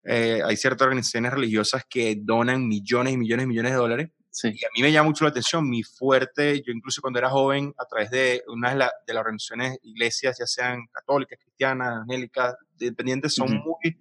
eh, 0.05 0.41
hay 0.45 0.55
ciertas 0.55 0.85
organizaciones 0.85 1.33
religiosas 1.33 1.83
que 1.89 2.17
donan 2.21 2.67
millones 2.67 3.13
y 3.13 3.17
millones 3.17 3.45
y 3.45 3.47
millones 3.47 3.71
de 3.71 3.77
dólares. 3.77 4.09
Sí. 4.29 4.49
Y 4.49 4.65
a 4.65 4.69
mí 4.75 4.81
me 4.81 4.91
llama 4.91 5.09
mucho 5.09 5.23
la 5.23 5.29
atención, 5.29 5.69
mi 5.69 5.81
fuerte, 5.81 6.61
yo 6.61 6.73
incluso 6.73 7.01
cuando 7.01 7.19
era 7.19 7.29
joven, 7.29 7.73
a 7.77 7.85
través 7.85 8.11
de 8.11 8.43
una 8.47 8.75
de, 8.75 8.85
de 9.07 9.13
las 9.13 9.21
organizaciones, 9.21 9.79
iglesias, 9.83 10.37
ya 10.39 10.45
sean 10.45 10.85
católicas, 10.91 11.39
cristianas, 11.41 12.01
angélicas, 12.01 12.55
independientes, 12.79 13.33
son 13.33 13.53
muy, 13.53 13.97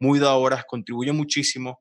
muy 0.00 0.18
dadoras, 0.18 0.64
contribuyen 0.66 1.16
muchísimo 1.16 1.80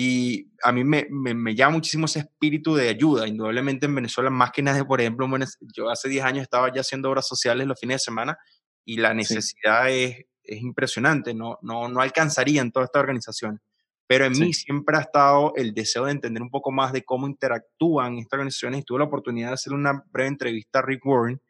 y 0.00 0.52
a 0.62 0.70
mí 0.70 0.84
me, 0.84 1.08
me, 1.10 1.56
llama 1.56 1.76
muchísimo 1.76 2.06
ese 2.06 2.20
espíritu 2.20 2.74
de 2.76 2.88
ayuda. 2.88 3.26
Indudablemente 3.26 3.86
en 3.86 3.96
Venezuela, 3.96 4.30
más 4.30 4.52
que 4.52 4.62
nada, 4.62 4.86
por 4.86 5.00
ejemplo, 5.00 5.28
yo 5.74 5.90
hace 5.90 6.08
10 6.08 6.24
años 6.24 6.42
estaba 6.42 6.72
ya 6.72 6.82
haciendo 6.82 7.10
obras 7.10 7.26
sociales 7.26 7.66
los 7.66 7.80
fines 7.80 7.96
de 7.96 8.04
semana 8.04 8.38
y 8.84 8.98
la 8.98 9.12
necesidad 9.12 9.90
es, 9.90 10.24
es, 10.48 10.62
impresionante. 10.62 11.34
No, 11.34 11.58
no, 11.62 11.88
no 11.88 12.00
alcanzarían 12.00 12.72
toda 12.72 12.86
esta 12.86 13.00
organización. 13.00 13.60
Pero 14.06 14.24
en 14.24 14.32
mí 14.32 14.54
siempre 14.54 14.96
ha 14.96 15.00
estado 15.00 15.52
el 15.56 15.74
deseo 15.74 16.06
de 16.06 16.12
entender 16.12 16.42
un 16.42 16.50
poco 16.50 16.72
más 16.72 16.92
de 16.92 17.04
cómo 17.04 17.26
interactúan 17.26 18.16
estas 18.16 18.38
organizaciones. 18.38 18.80
Y 18.80 18.84
tuve 18.84 19.00
la 19.00 19.04
oportunidad 19.04 19.48
de 19.48 19.54
hacer 19.54 19.74
una 19.74 20.02
breve 20.10 20.28
entrevista 20.28 20.78
a 20.78 20.82
Rick 20.82 21.04
Warren 21.04 21.40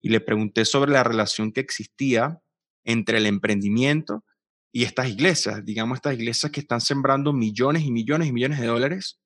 y 0.00 0.10
le 0.10 0.20
pregunté 0.20 0.64
sobre 0.64 0.92
la 0.92 1.02
relación 1.02 1.50
que 1.50 1.60
existía 1.60 2.38
entre 2.84 3.18
el 3.18 3.26
emprendimiento 3.26 4.22
y 4.70 4.82
estas 4.82 5.08
iglesias, 5.08 5.64
digamos 5.64 5.96
estas 5.96 6.14
iglesias 6.14 6.50
que 6.50 6.60
están 6.60 6.80
sembrando 6.80 7.32
millones 7.32 7.84
y 7.84 7.92
millones 7.92 8.28
y 8.28 8.32
millones 8.32 8.60
de 8.60 8.66
dólares 8.66 9.20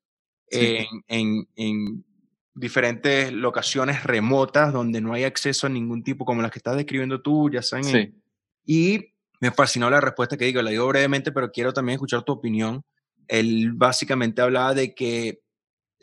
en, 0.50 1.48
en, 1.56 2.04
diferentes 2.54 3.32
locaciones 3.32 4.04
remotas 4.04 4.72
donde 4.72 5.00
no 5.00 5.14
hay 5.14 5.24
acceso 5.24 5.66
a 5.66 5.70
ningún 5.70 6.02
tipo, 6.02 6.24
como 6.24 6.42
las 6.42 6.50
que 6.50 6.58
estás 6.58 6.76
describiendo 6.76 7.22
tú, 7.22 7.48
ya 7.50 7.62
saben. 7.62 7.84
Sí. 7.84 8.14
Y 8.66 9.14
me 9.40 9.50
fascinó 9.50 9.88
la 9.90 10.00
respuesta 10.00 10.36
que 10.36 10.46
digo, 10.46 10.62
la 10.62 10.70
digo 10.70 10.86
brevemente, 10.88 11.32
pero 11.32 11.50
quiero 11.50 11.72
también 11.72 11.94
escuchar 11.94 12.22
tu 12.22 12.32
opinión. 12.32 12.84
Él 13.28 13.72
básicamente 13.74 14.42
hablaba 14.42 14.74
de 14.74 14.94
que 14.94 15.40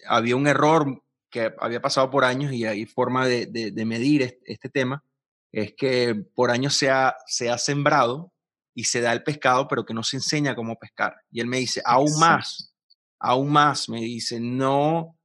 había 0.07 0.35
un 0.35 0.47
error 0.47 1.03
que 1.29 1.53
había 1.59 1.81
pasado 1.81 2.09
por 2.09 2.23
años 2.23 2.53
y 2.53 2.65
hay 2.65 2.85
forma 2.85 3.27
de, 3.27 3.47
de, 3.47 3.85
medir 3.85 4.39
este, 4.45 4.69
tema, 4.69 5.03
es 5.51 5.73
que 5.73 6.15
por 6.33 6.49
años 6.49 6.75
se 6.75 6.89
ha, 6.89 7.15
se 7.27 7.49
ha 7.49 7.57
sembrado 7.57 8.31
y 8.73 8.85
se 8.85 9.01
da 9.01 9.11
el 9.11 9.23
pescado, 9.23 9.67
pero 9.67 9.85
que 9.85 9.93
no 9.93 10.03
se 10.03 10.17
enseña 10.17 10.55
cómo 10.55 10.79
pescar. 10.79 11.15
Y 11.29 11.41
él 11.41 11.47
me 11.47 11.57
dice, 11.57 11.81
aún 11.83 12.17
más, 12.19 12.73
aún 13.19 13.51
más, 13.51 13.89
me 13.89 13.99
dice, 13.99 14.39
no, 14.39 15.17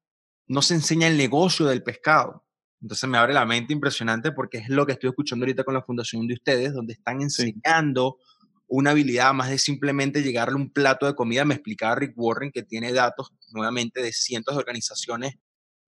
no 0.48 0.62
se 0.62 0.74
enseña 0.74 1.06
el 1.06 1.16
negocio 1.16 1.66
del 1.66 1.84
pescado. 1.84 2.44
Entonces 2.82 3.08
me 3.08 3.18
abre 3.18 3.34
la 3.34 3.44
mente 3.44 3.72
impresionante 3.72 4.32
porque 4.32 4.58
es 4.58 4.68
lo 4.68 4.86
que 4.86 4.92
estoy 4.92 5.10
escuchando 5.10 5.44
ahorita 5.44 5.64
con 5.64 5.74
la 5.74 5.82
fundación 5.82 6.26
de 6.26 6.34
ustedes, 6.34 6.72
donde 6.72 6.94
están 6.94 7.20
enseñando 7.20 8.18
una 8.66 8.92
habilidad 8.92 9.34
más 9.34 9.50
de 9.50 9.58
simplemente 9.58 10.22
llegarle 10.22 10.54
un 10.54 10.70
plato 10.70 11.06
de 11.06 11.14
comida. 11.14 11.44
Me 11.44 11.54
explicaba 11.54 11.96
Rick 11.96 12.14
Warren 12.16 12.52
que 12.52 12.62
tiene 12.62 12.92
datos 12.92 13.32
nuevamente 13.52 14.00
de 14.00 14.12
cientos 14.12 14.54
de 14.54 14.60
organizaciones 14.60 15.34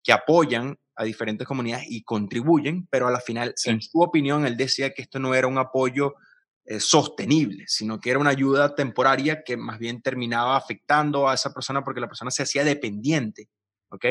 que 0.02 0.14
apoyan 0.14 0.78
a 0.96 1.04
diferentes 1.04 1.48
comunidades 1.48 1.86
y 1.90 2.04
contribuyen, 2.04 2.88
pero 2.90 3.08
a 3.08 3.12
la 3.12 3.20
final, 3.20 3.54
en 3.66 3.82
su 3.82 4.02
opinión, 4.02 4.46
él 4.46 4.58
decía 4.58 4.94
que 4.94 5.02
esto 5.02 5.20
no 5.20 5.34
era 5.36 5.48
un 5.48 5.58
apoyo 5.58 6.16
eh, 6.66 6.80
sostenible, 6.80 7.66
sino 7.68 8.00
que 8.00 8.12
era 8.12 8.20
una 8.20 8.30
ayuda 8.32 8.76
temporaria 8.76 9.44
que 9.44 9.58
más 9.58 9.80
bien 9.80 10.02
terminaba 10.02 10.58
afectando 10.58 11.28
a 11.28 11.34
esa 11.34 11.54
persona 11.54 11.84
porque 11.84 12.02
la 12.02 12.08
persona 12.08 12.32
se 12.32 12.44
hacía 12.44 12.64
dependiente, 12.64 13.50
¿ok? 13.90 14.06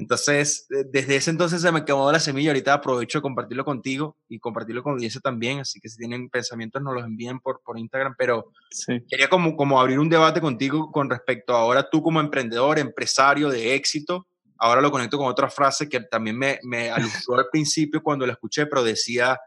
Entonces, 0.00 0.66
desde 0.68 1.16
ese 1.16 1.30
entonces 1.30 1.60
se 1.60 1.70
me 1.70 1.84
quemó 1.84 2.10
la 2.10 2.18
semilla. 2.18 2.50
Ahorita 2.50 2.72
aprovecho 2.72 3.18
de 3.18 3.22
compartirlo 3.22 3.66
contigo 3.66 4.16
y 4.30 4.38
compartirlo 4.38 4.82
con 4.82 4.94
audiencia 4.94 5.20
también. 5.20 5.60
Así 5.60 5.78
que 5.78 5.90
si 5.90 5.98
tienen 5.98 6.30
pensamientos, 6.30 6.80
nos 6.80 6.94
los 6.94 7.04
envíen 7.04 7.38
por, 7.38 7.60
por 7.62 7.78
Instagram. 7.78 8.14
Pero 8.16 8.50
quería 9.10 9.28
como, 9.28 9.54
como 9.56 9.78
abrir 9.78 9.98
un 9.98 10.08
debate 10.08 10.40
contigo 10.40 10.90
con 10.90 11.10
respecto 11.10 11.54
a 11.54 11.60
ahora 11.60 11.90
tú 11.90 12.02
como 12.02 12.18
emprendedor, 12.18 12.78
empresario 12.78 13.50
de 13.50 13.74
éxito. 13.74 14.26
Ahora 14.56 14.80
lo 14.80 14.90
conecto 14.90 15.18
con 15.18 15.26
otra 15.26 15.50
frase 15.50 15.86
que 15.86 16.00
también 16.00 16.38
me, 16.38 16.58
me 16.62 16.90
alustró 17.26 17.36
al 17.36 17.48
principio 17.52 18.02
cuando 18.02 18.26
la 18.26 18.32
escuché, 18.32 18.64
pero 18.64 18.82
decía, 18.82 19.38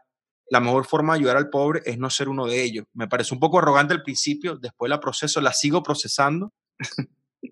la 0.50 0.60
mejor 0.60 0.86
forma 0.86 1.14
de 1.14 1.18
ayudar 1.18 1.36
al 1.36 1.50
pobre 1.50 1.82
es 1.84 1.98
no 1.98 2.10
ser 2.10 2.28
uno 2.28 2.46
de 2.46 2.62
ellos. 2.62 2.86
Me 2.92 3.08
parece 3.08 3.34
un 3.34 3.40
poco 3.40 3.58
arrogante 3.58 3.92
al 3.92 4.04
principio, 4.04 4.56
después 4.56 4.88
la 4.88 5.00
proceso, 5.00 5.40
la 5.40 5.52
sigo 5.52 5.82
procesando. 5.82 6.52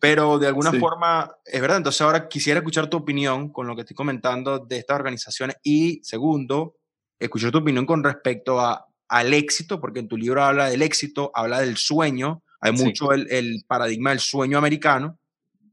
Pero 0.00 0.38
de 0.38 0.46
alguna 0.46 0.72
forma, 0.72 1.30
es 1.44 1.60
verdad, 1.60 1.78
entonces 1.78 2.00
ahora 2.00 2.28
quisiera 2.28 2.58
escuchar 2.58 2.88
tu 2.88 2.96
opinión 2.96 3.50
con 3.50 3.66
lo 3.66 3.74
que 3.74 3.82
estoy 3.82 3.94
comentando 3.94 4.58
de 4.58 4.78
estas 4.78 4.96
organizaciones 4.96 5.56
y 5.62 6.00
segundo, 6.02 6.76
escuchar 7.18 7.50
tu 7.50 7.58
opinión 7.58 7.84
con 7.84 8.02
respecto 8.02 8.60
a, 8.60 8.86
al 9.08 9.34
éxito, 9.34 9.80
porque 9.80 10.00
en 10.00 10.08
tu 10.08 10.16
libro 10.16 10.42
habla 10.42 10.70
del 10.70 10.82
éxito, 10.82 11.30
habla 11.34 11.60
del 11.60 11.76
sueño, 11.76 12.42
hay 12.60 12.72
mucho 12.72 13.12
el, 13.12 13.30
el, 13.30 13.64
paradigma 13.66 14.10
del 14.10 14.20
sueño 14.20 14.56
americano, 14.56 15.18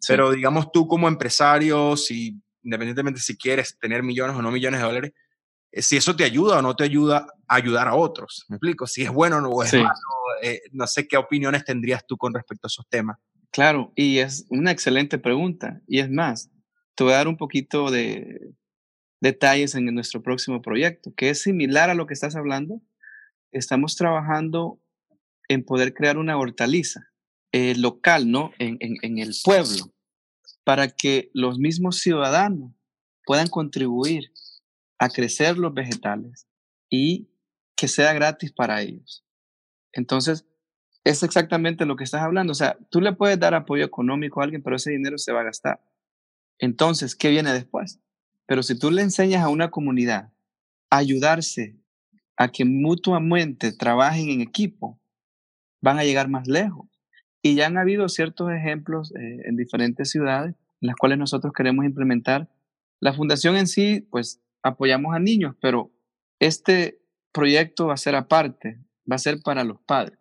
pero 0.08 0.32
digamos 0.32 0.72
tú 0.72 0.88
como 0.88 1.08
empresario, 1.08 1.96
si 1.96 2.42
independientemente 2.64 3.20
si 3.20 3.38
quieres 3.38 3.78
tener 3.80 4.04
millones 4.04 4.36
o 4.36 4.42
no 4.42 4.52
millones 4.52 4.82
de 4.82 4.86
dólares, 4.86 5.14
eh, 5.72 5.82
si 5.82 5.98
eso 5.98 6.16
te 6.16 6.24
ayuda 6.24 6.60
o 6.60 6.62
no 6.62 6.76
te 6.76 6.84
ayuda 6.84 7.28
a 7.48 7.56
ayudar 7.56 7.88
a 7.88 7.96
otros, 7.96 8.46
¿me 8.50 8.56
explico? 8.56 8.88
Si 8.88 9.04
es 9.04 9.12
bueno 9.12 9.38
o 9.38 9.42
no 9.42 9.64
es 9.64 9.74
malo, 9.74 9.94
eh, 10.42 10.62
no 10.72 10.88
sé 10.88 11.08
qué 11.08 11.18
opiniones 11.18 11.64
tendrías 11.64 12.06
tú 12.06 12.18
con 12.18 12.34
respecto 12.34 12.68
a 12.68 12.70
esos 12.70 12.88
temas. 12.88 13.18
Claro, 13.52 13.92
y 13.96 14.20
es 14.20 14.46
una 14.50 14.72
excelente 14.72 15.18
pregunta. 15.18 15.82
Y 15.88 16.00
es 16.00 16.10
más, 16.10 16.52
te 16.96 17.04
voy 17.04 17.14
a 17.14 17.18
dar 17.18 17.28
un 17.28 17.38
poquito 17.38 17.90
de 17.90 18.54
detalles 19.22 19.76
en 19.76 19.86
nuestro 19.86 20.22
próximo 20.22 20.62
proyecto, 20.62 21.14
que 21.16 21.30
es 21.30 21.42
similar 21.42 21.90
a 21.90 21.96
lo 21.96 22.06
que 22.06 22.14
estás 22.14 22.36
hablando. 22.36 22.82
Estamos 23.52 23.96
trabajando 23.96 24.80
en 25.48 25.66
poder 25.66 25.94
crear 25.94 26.18
una 26.18 26.38
hortaliza 26.38 27.12
eh, 27.52 27.76
local, 27.76 28.30
¿no? 28.30 28.52
En, 28.60 28.78
en 28.80 29.18
el 29.18 29.34
pueblo, 29.44 29.92
para 30.64 30.88
que 30.88 31.32
los 31.34 31.58
mismos 31.58 31.98
ciudadanos 31.98 32.72
puedan 33.26 33.48
contribuir 33.48 34.32
a 35.00 35.10
crecer 35.10 35.58
los 35.58 35.74
vegetales 35.74 36.48
y 36.90 37.30
que 37.76 37.88
sea 37.88 38.14
gratis 38.14 38.52
para 38.52 38.82
ellos. 38.82 39.26
Entonces, 39.94 40.46
es 41.04 41.24
exactamente 41.24 41.86
lo 41.86 41.96
que 41.96 42.04
estás 42.04 42.22
hablando. 42.22 42.52
O 42.52 42.56
sea, 42.56 42.78
tú 42.90 43.02
le 43.02 43.14
puedes 43.14 43.40
dar 43.40 43.54
apoyo 43.54 43.86
económico 43.86 44.42
a 44.42 44.44
alguien, 44.44 44.62
pero 44.62 44.76
ese 44.76 44.92
dinero 44.92 45.18
se 45.18 45.32
va 45.32 45.42
a 45.42 45.46
gastar. 45.46 45.82
Entonces, 46.60 47.16
¿qué 47.16 47.30
viene 47.30 47.54
después? 47.54 48.00
Pero 48.46 48.64
si 48.64 48.78
tú 48.78 48.92
le 48.92 49.02
enseñas 49.02 49.44
a 49.44 49.50
una 49.50 49.72
comunidad 49.72 50.32
a 50.90 50.98
ayudarse, 50.98 51.78
a 52.36 52.50
que 52.50 52.66
mutuamente 52.66 53.72
trabajen 53.74 54.30
en 54.30 54.42
equipo, 54.42 55.00
van 55.82 56.00
a 56.00 56.04
llegar 56.04 56.30
más 56.30 56.48
lejos. 56.48 56.88
Y 57.42 57.56
ya 57.56 57.68
han 57.68 57.78
habido 57.78 58.10
ciertos 58.10 58.52
ejemplos 58.52 59.14
eh, 59.16 59.42
en 59.46 59.56
diferentes 59.56 60.10
ciudades 60.10 60.56
en 60.82 60.88
las 60.88 60.96
cuales 60.96 61.18
nosotros 61.18 61.54
queremos 61.54 61.86
implementar. 61.86 62.50
La 63.00 63.14
fundación 63.14 63.56
en 63.56 63.68
sí, 63.68 64.08
pues 64.10 64.42
apoyamos 64.62 65.16
a 65.16 65.20
niños, 65.20 65.56
pero 65.62 65.92
este 66.40 67.02
proyecto 67.32 67.88
va 67.88 67.94
a 67.94 67.98
ser 67.98 68.16
aparte, 68.16 68.80
va 69.10 69.16
a 69.16 69.20
ser 69.20 69.42
para 69.42 69.64
los 69.64 69.80
padres 69.82 70.19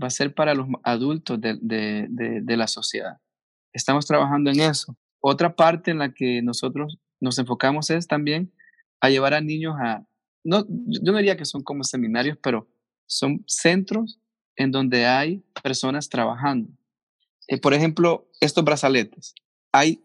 va 0.00 0.06
a 0.08 0.10
ser 0.10 0.34
para 0.34 0.54
los 0.54 0.66
adultos 0.82 1.40
de, 1.40 1.58
de, 1.60 2.06
de, 2.08 2.56
la 2.56 2.66
sociedad. 2.66 3.18
Estamos 3.72 4.06
trabajando 4.06 4.50
en 4.50 4.60
eso. 4.60 4.96
Otra 5.20 5.54
parte 5.54 5.90
en 5.90 5.98
la 5.98 6.12
que 6.12 6.42
nosotros 6.42 6.98
nos 7.20 7.38
enfocamos 7.38 7.90
es 7.90 8.06
también 8.06 8.52
a 9.00 9.10
llevar 9.10 9.34
a 9.34 9.40
niños 9.40 9.74
a, 9.78 10.06
no, 10.44 10.64
yo 10.68 11.12
no 11.12 11.18
diría 11.18 11.36
que 11.36 11.44
son 11.44 11.62
como 11.62 11.84
seminarios, 11.84 12.38
pero 12.42 12.68
son 13.06 13.42
centros 13.46 14.20
en 14.56 14.70
donde 14.70 15.06
hay 15.06 15.42
personas 15.62 16.08
trabajando. 16.08 16.70
Eh, 17.48 17.58
por 17.58 17.74
ejemplo, 17.74 18.28
estos 18.40 18.64
brazaletes. 18.64 19.34
Hay 19.72 20.04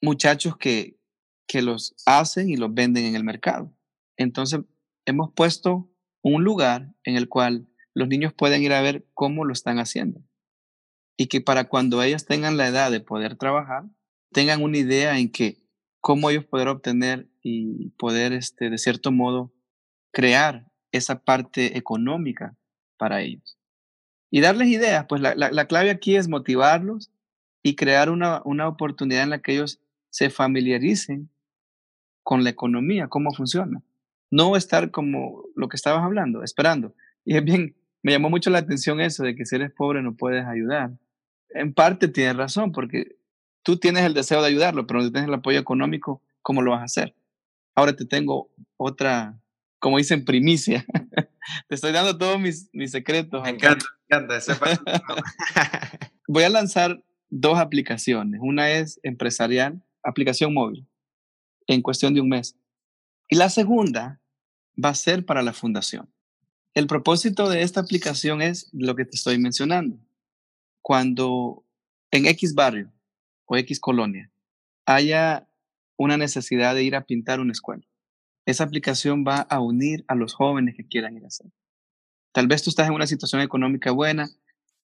muchachos 0.00 0.56
que, 0.56 0.98
que 1.46 1.62
los 1.62 1.94
hacen 2.06 2.48
y 2.48 2.56
los 2.56 2.72
venden 2.72 3.04
en 3.04 3.14
el 3.16 3.24
mercado. 3.24 3.72
Entonces, 4.16 4.60
hemos 5.04 5.32
puesto 5.32 5.90
un 6.22 6.44
lugar 6.44 6.92
en 7.04 7.16
el 7.16 7.28
cual 7.28 7.68
los 7.98 8.08
niños 8.08 8.32
pueden 8.32 8.62
ir 8.62 8.72
a 8.72 8.80
ver 8.80 9.04
cómo 9.12 9.44
lo 9.44 9.52
están 9.52 9.80
haciendo. 9.80 10.20
Y 11.16 11.26
que 11.26 11.40
para 11.40 11.64
cuando 11.64 12.00
ellos 12.00 12.26
tengan 12.26 12.56
la 12.56 12.68
edad 12.68 12.92
de 12.92 13.00
poder 13.00 13.36
trabajar, 13.36 13.84
tengan 14.30 14.62
una 14.62 14.78
idea 14.78 15.18
en 15.18 15.32
que 15.32 15.58
cómo 16.00 16.30
ellos 16.30 16.44
poder 16.44 16.68
obtener 16.68 17.28
y 17.42 17.90
poder, 17.98 18.32
este, 18.32 18.70
de 18.70 18.78
cierto 18.78 19.10
modo, 19.10 19.52
crear 20.12 20.70
esa 20.92 21.24
parte 21.24 21.76
económica 21.76 22.56
para 22.98 23.20
ellos. 23.20 23.58
Y 24.30 24.42
darles 24.42 24.68
ideas, 24.68 25.06
pues 25.08 25.20
la, 25.20 25.34
la, 25.34 25.66
clave 25.66 25.90
aquí 25.90 26.14
es 26.14 26.28
motivarlos 26.28 27.10
y 27.64 27.74
crear 27.74 28.10
una, 28.10 28.42
una 28.44 28.68
oportunidad 28.68 29.24
en 29.24 29.30
la 29.30 29.40
que 29.40 29.54
ellos 29.54 29.80
se 30.10 30.30
familiaricen 30.30 31.30
con 32.22 32.44
la 32.44 32.50
economía, 32.50 33.08
cómo 33.08 33.32
funciona. 33.34 33.82
No 34.30 34.54
estar 34.54 34.92
como 34.92 35.42
lo 35.56 35.68
que 35.68 35.76
estabas 35.76 36.04
hablando, 36.04 36.44
esperando. 36.44 36.94
Y 37.24 37.36
es 37.36 37.44
bien, 37.44 37.74
me 38.02 38.12
llamó 38.12 38.30
mucho 38.30 38.50
la 38.50 38.58
atención 38.58 39.00
eso 39.00 39.24
de 39.24 39.34
que 39.34 39.44
si 39.44 39.56
eres 39.56 39.72
pobre 39.72 40.02
no 40.02 40.16
puedes 40.16 40.46
ayudar. 40.46 40.92
En 41.50 41.72
parte 41.74 42.08
tienes 42.08 42.36
razón, 42.36 42.72
porque 42.72 43.16
tú 43.62 43.78
tienes 43.78 44.04
el 44.04 44.14
deseo 44.14 44.40
de 44.40 44.48
ayudarlo, 44.48 44.86
pero 44.86 45.02
no 45.02 45.10
tienes 45.10 45.28
el 45.28 45.34
apoyo 45.34 45.58
económico, 45.58 46.22
¿cómo 46.42 46.62
lo 46.62 46.72
vas 46.72 46.80
a 46.80 46.84
hacer? 46.84 47.14
Ahora 47.74 47.94
te 47.94 48.04
tengo 48.04 48.50
otra, 48.76 49.40
como 49.78 49.98
dicen, 49.98 50.24
primicia. 50.24 50.84
te 51.68 51.74
estoy 51.74 51.92
dando 51.92 52.16
todos 52.18 52.40
mis, 52.40 52.70
mis 52.72 52.90
secretos. 52.90 53.42
Me 53.42 53.50
encanta, 53.50 53.86
me 54.08 54.16
encanta. 54.16 54.38
Voy 56.28 56.44
a 56.44 56.50
lanzar 56.50 57.02
dos 57.30 57.58
aplicaciones. 57.58 58.40
Una 58.42 58.70
es 58.70 59.00
empresarial, 59.02 59.82
aplicación 60.02 60.54
móvil, 60.54 60.86
en 61.66 61.82
cuestión 61.82 62.14
de 62.14 62.20
un 62.20 62.28
mes. 62.28 62.56
Y 63.28 63.36
la 63.36 63.48
segunda 63.48 64.20
va 64.82 64.90
a 64.90 64.94
ser 64.94 65.24
para 65.24 65.42
la 65.42 65.52
fundación. 65.52 66.08
El 66.74 66.86
propósito 66.86 67.48
de 67.48 67.62
esta 67.62 67.80
aplicación 67.80 68.42
es 68.42 68.68
lo 68.72 68.94
que 68.94 69.04
te 69.04 69.16
estoy 69.16 69.38
mencionando. 69.38 69.98
Cuando 70.82 71.64
en 72.10 72.26
X 72.26 72.54
barrio 72.54 72.92
o 73.46 73.56
X 73.56 73.80
colonia 73.80 74.30
haya 74.86 75.48
una 75.96 76.16
necesidad 76.16 76.74
de 76.74 76.84
ir 76.84 76.94
a 76.94 77.04
pintar 77.04 77.40
una 77.40 77.52
escuela, 77.52 77.84
esa 78.46 78.64
aplicación 78.64 79.24
va 79.26 79.40
a 79.40 79.60
unir 79.60 80.04
a 80.08 80.14
los 80.14 80.34
jóvenes 80.34 80.74
que 80.76 80.86
quieran 80.86 81.16
ir 81.16 81.24
a 81.24 81.28
hacer. 81.28 81.50
Tal 82.32 82.46
vez 82.46 82.62
tú 82.62 82.70
estás 82.70 82.88
en 82.88 82.94
una 82.94 83.06
situación 83.06 83.42
económica 83.42 83.90
buena, 83.90 84.30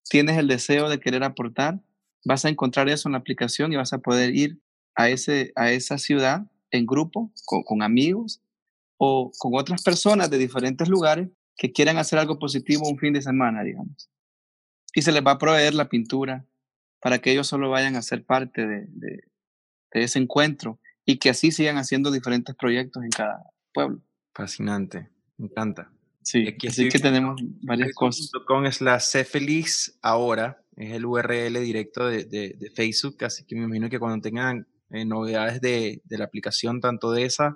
tienes 0.09 0.37
el 0.37 0.47
deseo 0.47 0.89
de 0.89 0.99
querer 0.99 1.23
aportar, 1.23 1.79
vas 2.25 2.45
a 2.45 2.49
encontrar 2.49 2.89
eso 2.89 3.07
en 3.07 3.13
la 3.13 3.19
aplicación 3.19 3.71
y 3.71 3.77
vas 3.77 3.93
a 3.93 3.99
poder 3.99 4.35
ir 4.35 4.59
a, 4.95 5.09
ese, 5.09 5.51
a 5.55 5.71
esa 5.71 5.97
ciudad 5.97 6.45
en 6.71 6.85
grupo, 6.85 7.31
con, 7.45 7.63
con 7.63 7.81
amigos 7.81 8.41
o 8.97 9.31
con 9.37 9.53
otras 9.55 9.83
personas 9.83 10.29
de 10.29 10.37
diferentes 10.37 10.87
lugares 10.89 11.29
que 11.57 11.71
quieran 11.71 11.97
hacer 11.97 12.19
algo 12.19 12.39
positivo 12.39 12.87
un 12.87 12.97
fin 12.97 13.13
de 13.13 13.21
semana, 13.21 13.63
digamos. 13.63 14.09
Y 14.93 15.01
se 15.01 15.11
les 15.11 15.25
va 15.25 15.31
a 15.31 15.37
proveer 15.37 15.73
la 15.73 15.89
pintura 15.89 16.45
para 17.01 17.19
que 17.19 17.31
ellos 17.31 17.47
solo 17.47 17.69
vayan 17.69 17.95
a 17.95 18.01
ser 18.01 18.25
parte 18.25 18.65
de, 18.65 18.85
de, 18.87 19.23
ese 19.91 20.19
encuentro 20.19 20.79
y 21.05 21.17
que 21.19 21.29
así 21.29 21.51
sigan 21.51 21.77
haciendo 21.77 22.11
diferentes 22.11 22.55
proyectos 22.55 23.03
en 23.03 23.09
cada 23.09 23.43
pueblo. 23.73 24.01
Fascinante, 24.33 25.09
me 25.37 25.45
encanta. 25.45 25.91
Sí, 26.21 26.47
aquí 26.47 26.67
así 26.67 26.89
que 26.89 26.99
tenemos 26.99 27.39
varias 27.61 27.93
cosas. 27.93 28.31
Com 28.45 28.65
es 28.65 28.81
la 28.81 28.99
C 28.99 29.23
feliz 29.23 29.97
ahora, 30.01 30.61
es 30.75 30.91
el 30.93 31.05
URL 31.05 31.61
directo 31.61 32.07
de, 32.07 32.25
de, 32.25 32.55
de, 32.57 32.69
Facebook, 32.71 33.23
así 33.23 33.45
que 33.45 33.55
me 33.55 33.65
imagino 33.65 33.89
que 33.89 33.99
cuando 33.99 34.21
tengan 34.21 34.67
eh, 34.89 35.05
novedades 35.05 35.61
de, 35.61 36.01
de, 36.03 36.17
la 36.17 36.25
aplicación, 36.25 36.81
tanto 36.81 37.11
de 37.11 37.25
esa 37.25 37.55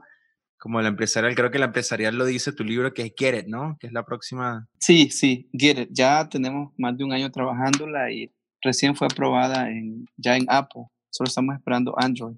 como 0.60 0.82
la 0.82 0.90
empresarial. 0.90 1.34
Creo 1.36 1.50
que 1.50 1.58
la 1.58 1.66
empresarial 1.66 2.16
lo 2.16 2.26
dice 2.26 2.52
tu 2.52 2.64
libro, 2.64 2.94
que 2.94 3.04
es 3.04 3.14
Get 3.18 3.40
It, 3.40 3.48
¿no? 3.48 3.78
Que 3.80 3.88
es 3.88 3.94
la 3.94 4.06
próxima. 4.06 4.68
Sí, 4.80 5.10
sí, 5.10 5.50
Get 5.54 5.80
It. 5.80 5.90
Ya 5.92 6.28
tenemos 6.30 6.74
más 6.78 6.98
de 6.98 7.04
un 7.04 7.14
año 7.14 7.32
trabajándola 7.32 8.12
y 8.12 8.32
recién 8.62 8.96
fue 8.96 9.08
aprobada 9.08 9.70
en, 9.70 10.06
ya 10.18 10.36
en 10.36 10.46
Apple. 10.50 10.84
Solo 11.10 11.30
estamos 11.30 11.56
esperando 11.56 11.96
Android. 11.98 12.36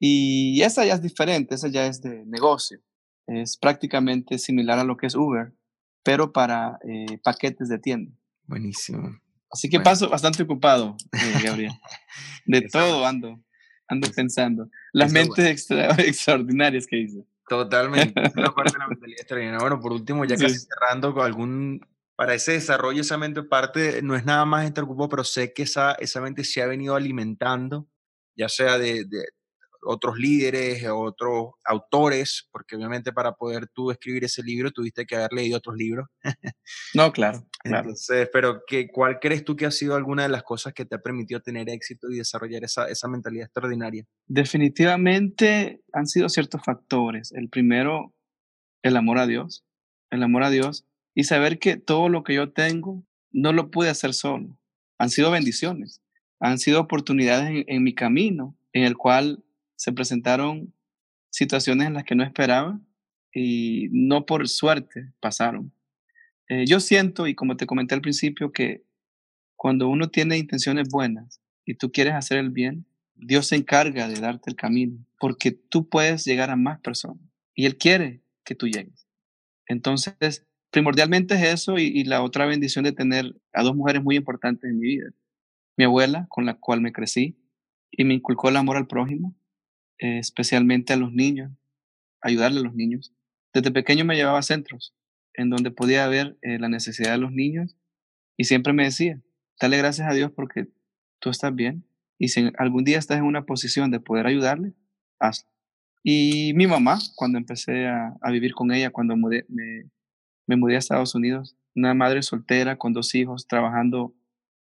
Y 0.00 0.60
esa 0.62 0.84
ya 0.84 0.94
es 0.94 1.02
diferente, 1.02 1.54
esa 1.54 1.68
ya 1.68 1.86
es 1.86 2.00
de 2.00 2.24
negocio. 2.24 2.80
Es 3.26 3.56
prácticamente 3.56 4.38
similar 4.38 4.78
a 4.78 4.84
lo 4.84 4.96
que 4.96 5.06
es 5.06 5.14
Uber, 5.14 5.52
pero 6.02 6.32
para 6.32 6.78
eh, 6.88 7.18
paquetes 7.22 7.68
de 7.68 7.78
tienda. 7.78 8.12
Buenísimo. 8.46 9.20
Así 9.50 9.68
que 9.68 9.80
paso 9.80 10.08
bastante 10.08 10.42
ocupado, 10.42 10.96
eh, 11.12 11.40
Gabriel. 11.42 11.72
De 12.46 12.62
todo 12.62 13.04
ando, 13.04 13.38
ando 13.88 14.10
pensando. 14.12 14.70
Las 14.92 15.12
mentes 15.12 15.68
extraordinarias 15.98 16.86
que 16.86 16.98
hice. 16.98 17.24
Totalmente. 17.48 18.20
Bueno, 19.60 19.80
por 19.80 19.92
último, 19.92 20.24
ya 20.24 20.36
casi 20.36 20.58
cerrando 20.58 21.14
con 21.14 21.24
algún 21.24 21.80
para 22.18 22.34
ese 22.34 22.52
desarrollo, 22.52 23.02
esa 23.02 23.16
mente 23.16 23.44
parte, 23.44 24.02
no 24.02 24.16
es 24.16 24.24
nada 24.24 24.44
más 24.44 24.64
este 24.64 24.82
grupo, 24.82 25.08
pero 25.08 25.22
sé 25.22 25.52
que 25.52 25.62
esa, 25.62 25.92
esa 25.92 26.20
mente 26.20 26.42
se 26.42 26.60
ha 26.60 26.66
venido 26.66 26.96
alimentando, 26.96 27.88
ya 28.36 28.48
sea 28.48 28.76
de, 28.76 29.04
otros 29.82 30.18
líderes, 30.18 30.84
otros 30.90 31.52
autores, 31.64 32.48
porque 32.50 32.76
obviamente 32.76 33.12
para 33.12 33.32
poder 33.32 33.68
tú 33.68 33.90
escribir 33.90 34.24
ese 34.24 34.42
libro 34.42 34.70
tuviste 34.70 35.06
que 35.06 35.16
haber 35.16 35.32
leído 35.32 35.58
otros 35.58 35.76
libros. 35.76 36.06
no, 36.94 37.12
claro, 37.12 37.46
claro. 37.62 37.88
Entonces, 37.88 38.28
pero 38.32 38.62
¿qué, 38.66 38.88
¿cuál 38.88 39.18
crees 39.20 39.44
tú 39.44 39.56
que 39.56 39.66
ha 39.66 39.70
sido 39.70 39.94
alguna 39.94 40.24
de 40.24 40.28
las 40.28 40.42
cosas 40.42 40.72
que 40.74 40.84
te 40.84 40.96
ha 40.96 41.00
permitido 41.00 41.40
tener 41.40 41.68
éxito 41.68 42.10
y 42.10 42.16
desarrollar 42.16 42.64
esa, 42.64 42.88
esa 42.88 43.08
mentalidad 43.08 43.46
extraordinaria? 43.46 44.04
Definitivamente 44.26 45.80
han 45.92 46.06
sido 46.06 46.28
ciertos 46.28 46.62
factores. 46.64 47.32
El 47.32 47.48
primero, 47.48 48.14
el 48.82 48.96
amor 48.96 49.18
a 49.18 49.26
Dios, 49.26 49.64
el 50.10 50.22
amor 50.22 50.42
a 50.42 50.50
Dios 50.50 50.86
y 51.14 51.24
saber 51.24 51.58
que 51.58 51.76
todo 51.76 52.08
lo 52.08 52.22
que 52.22 52.34
yo 52.34 52.52
tengo 52.52 53.04
no 53.30 53.52
lo 53.52 53.70
pude 53.70 53.90
hacer 53.90 54.14
solo. 54.14 54.56
Han 54.98 55.10
sido 55.10 55.30
bendiciones, 55.30 56.02
han 56.40 56.58
sido 56.58 56.80
oportunidades 56.80 57.50
en, 57.50 57.64
en 57.66 57.82
mi 57.82 57.94
camino 57.94 58.56
en 58.72 58.84
el 58.84 58.96
cual 58.96 59.44
se 59.78 59.92
presentaron 59.92 60.74
situaciones 61.30 61.86
en 61.86 61.94
las 61.94 62.04
que 62.04 62.16
no 62.16 62.24
esperaba 62.24 62.80
y 63.32 63.88
no 63.92 64.26
por 64.26 64.48
suerte 64.48 65.12
pasaron. 65.20 65.72
Eh, 66.48 66.64
yo 66.66 66.80
siento, 66.80 67.26
y 67.26 67.34
como 67.34 67.56
te 67.56 67.66
comenté 67.66 67.94
al 67.94 68.00
principio, 68.00 68.52
que 68.52 68.84
cuando 69.56 69.88
uno 69.88 70.10
tiene 70.10 70.36
intenciones 70.36 70.88
buenas 70.88 71.40
y 71.64 71.74
tú 71.74 71.92
quieres 71.92 72.14
hacer 72.14 72.38
el 72.38 72.50
bien, 72.50 72.86
Dios 73.14 73.46
se 73.46 73.56
encarga 73.56 74.08
de 74.08 74.20
darte 74.20 74.50
el 74.50 74.56
camino, 74.56 74.98
porque 75.20 75.52
tú 75.52 75.88
puedes 75.88 76.24
llegar 76.24 76.50
a 76.50 76.56
más 76.56 76.80
personas 76.80 77.22
y 77.54 77.66
Él 77.66 77.76
quiere 77.76 78.22
que 78.44 78.54
tú 78.56 78.66
llegues. 78.66 79.06
Entonces, 79.66 80.46
primordialmente 80.70 81.34
es 81.34 81.42
eso 81.42 81.78
y, 81.78 81.84
y 81.84 82.04
la 82.04 82.22
otra 82.22 82.46
bendición 82.46 82.84
de 82.84 82.92
tener 82.92 83.36
a 83.52 83.62
dos 83.62 83.76
mujeres 83.76 84.02
muy 84.02 84.16
importantes 84.16 84.68
en 84.68 84.78
mi 84.78 84.88
vida. 84.88 85.10
Mi 85.76 85.84
abuela, 85.84 86.26
con 86.30 86.46
la 86.46 86.54
cual 86.54 86.80
me 86.80 86.92
crecí 86.92 87.38
y 87.92 88.04
me 88.04 88.14
inculcó 88.14 88.48
el 88.48 88.56
amor 88.56 88.76
al 88.76 88.86
prójimo, 88.86 89.37
eh, 89.98 90.18
especialmente 90.18 90.92
a 90.92 90.96
los 90.96 91.12
niños, 91.12 91.52
ayudarle 92.20 92.60
a 92.60 92.62
los 92.62 92.74
niños. 92.74 93.12
Desde 93.52 93.70
pequeño 93.70 94.04
me 94.04 94.16
llevaba 94.16 94.38
a 94.38 94.42
centros 94.42 94.94
en 95.34 95.50
donde 95.50 95.70
podía 95.70 96.06
ver 96.08 96.36
eh, 96.42 96.58
la 96.58 96.68
necesidad 96.68 97.12
de 97.12 97.18
los 97.18 97.32
niños 97.32 97.76
y 98.36 98.44
siempre 98.44 98.72
me 98.72 98.84
decía, 98.84 99.20
dale 99.60 99.78
gracias 99.78 100.08
a 100.10 100.14
Dios 100.14 100.32
porque 100.32 100.68
tú 101.20 101.30
estás 101.30 101.54
bien 101.54 101.84
y 102.18 102.28
si 102.28 102.50
algún 102.58 102.84
día 102.84 102.98
estás 102.98 103.18
en 103.18 103.24
una 103.24 103.44
posición 103.46 103.90
de 103.90 104.00
poder 104.00 104.26
ayudarle, 104.26 104.74
hazlo. 105.20 105.50
Y 106.02 106.52
mi 106.54 106.66
mamá, 106.66 106.98
cuando 107.16 107.38
empecé 107.38 107.86
a, 107.86 108.16
vivir 108.30 108.54
con 108.54 108.72
ella, 108.72 108.90
cuando 108.90 109.16
me, 109.16 109.44
me 110.46 110.56
mudé 110.56 110.76
a 110.76 110.78
Estados 110.78 111.14
Unidos, 111.14 111.56
una 111.74 111.94
madre 111.94 112.22
soltera 112.22 112.76
con 112.76 112.92
dos 112.92 113.14
hijos, 113.14 113.46
trabajando 113.46 114.14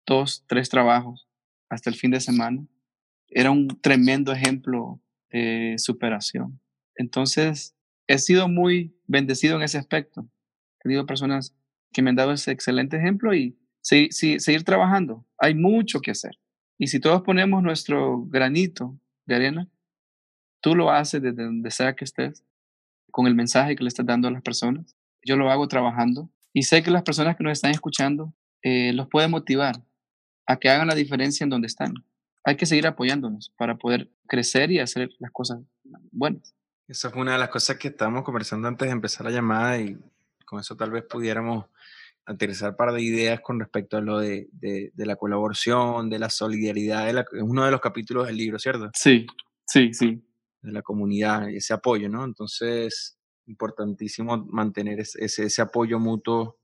dos, 0.06 0.44
tres 0.46 0.68
trabajos 0.68 1.28
hasta 1.68 1.90
el 1.90 1.96
fin 1.96 2.10
de 2.10 2.20
semana, 2.20 2.66
era 3.28 3.50
un 3.50 3.68
tremendo 3.80 4.32
ejemplo 4.32 5.00
superación. 5.76 6.60
Entonces, 6.94 7.76
he 8.06 8.18
sido 8.18 8.48
muy 8.48 8.96
bendecido 9.06 9.56
en 9.56 9.62
ese 9.62 9.78
aspecto. 9.78 10.28
He 10.78 10.82
tenido 10.84 11.06
personas 11.06 11.54
que 11.92 12.02
me 12.02 12.10
han 12.10 12.16
dado 12.16 12.32
ese 12.32 12.50
excelente 12.50 12.96
ejemplo 12.96 13.34
y 13.34 13.58
seguir 13.80 14.64
trabajando. 14.64 15.26
Hay 15.38 15.54
mucho 15.54 16.00
que 16.00 16.10
hacer. 16.10 16.38
Y 16.78 16.88
si 16.88 17.00
todos 17.00 17.22
ponemos 17.22 17.62
nuestro 17.62 18.24
granito 18.26 18.98
de 19.26 19.34
arena, 19.34 19.68
tú 20.60 20.74
lo 20.74 20.90
haces 20.90 21.22
desde 21.22 21.44
donde 21.44 21.70
sea 21.70 21.94
que 21.94 22.04
estés, 22.04 22.44
con 23.10 23.26
el 23.26 23.34
mensaje 23.34 23.74
que 23.74 23.82
le 23.82 23.88
estás 23.88 24.06
dando 24.06 24.28
a 24.28 24.30
las 24.30 24.42
personas. 24.42 24.96
Yo 25.24 25.36
lo 25.36 25.50
hago 25.50 25.66
trabajando 25.68 26.30
y 26.52 26.62
sé 26.62 26.82
que 26.82 26.90
las 26.90 27.02
personas 27.02 27.36
que 27.36 27.44
nos 27.44 27.52
están 27.52 27.72
escuchando 27.72 28.34
eh, 28.62 28.92
los 28.92 29.08
puede 29.08 29.28
motivar 29.28 29.82
a 30.46 30.56
que 30.58 30.68
hagan 30.68 30.88
la 30.88 30.94
diferencia 30.94 31.44
en 31.44 31.50
donde 31.50 31.66
están 31.66 31.94
hay 32.48 32.56
que 32.56 32.64
seguir 32.64 32.86
apoyándonos 32.86 33.52
para 33.58 33.76
poder 33.76 34.10
crecer 34.26 34.70
y 34.70 34.78
hacer 34.78 35.10
las 35.18 35.30
cosas 35.30 35.58
buenas. 36.10 36.54
Esa 36.86 37.10
fue 37.10 37.20
una 37.20 37.32
de 37.32 37.38
las 37.38 37.50
cosas 37.50 37.76
que 37.76 37.88
estábamos 37.88 38.24
conversando 38.24 38.68
antes 38.68 38.88
de 38.88 38.92
empezar 38.92 39.26
la 39.26 39.32
llamada 39.32 39.78
y 39.78 39.98
con 40.46 40.58
eso 40.58 40.74
tal 40.74 40.90
vez 40.90 41.04
pudiéramos 41.04 41.66
aterrizar 42.24 42.70
un 42.70 42.76
par 42.76 42.92
de 42.92 43.02
ideas 43.02 43.40
con 43.40 43.60
respecto 43.60 43.98
a 43.98 44.00
lo 44.00 44.18
de, 44.18 44.48
de, 44.52 44.90
la 44.96 45.16
colaboración, 45.16 46.08
de 46.08 46.18
la 46.18 46.30
solidaridad, 46.30 47.08
es 47.08 47.26
uno 47.42 47.66
de 47.66 47.70
los 47.70 47.82
capítulos 47.82 48.26
del 48.26 48.38
libro, 48.38 48.58
¿cierto? 48.58 48.90
Sí, 48.94 49.26
sí, 49.66 49.92
sí. 49.92 50.22
De 50.62 50.72
la 50.72 50.80
comunidad, 50.80 51.50
ese 51.50 51.74
apoyo, 51.74 52.08
¿no? 52.08 52.24
Entonces, 52.24 53.18
importantísimo 53.46 54.46
mantener 54.46 55.00
ese, 55.00 55.24
ese, 55.24 55.62
apoyo 55.62 55.98
mutuo, 55.98 56.58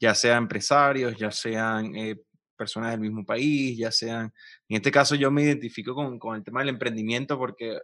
ya 0.00 0.14
sea 0.14 0.38
empresarios, 0.38 1.16
ya 1.18 1.30
sean 1.30 1.94
eh, 1.96 2.16
personas 2.58 2.90
del 2.90 3.00
mismo 3.00 3.24
país, 3.24 3.78
ya 3.78 3.90
sean, 3.90 4.32
en 4.68 4.76
este 4.76 4.90
caso 4.90 5.14
yo 5.14 5.30
me 5.30 5.42
identifico 5.42 5.94
con, 5.94 6.18
con 6.18 6.36
el 6.36 6.44
tema 6.44 6.60
del 6.60 6.70
emprendimiento 6.70 7.38
porque 7.38 7.78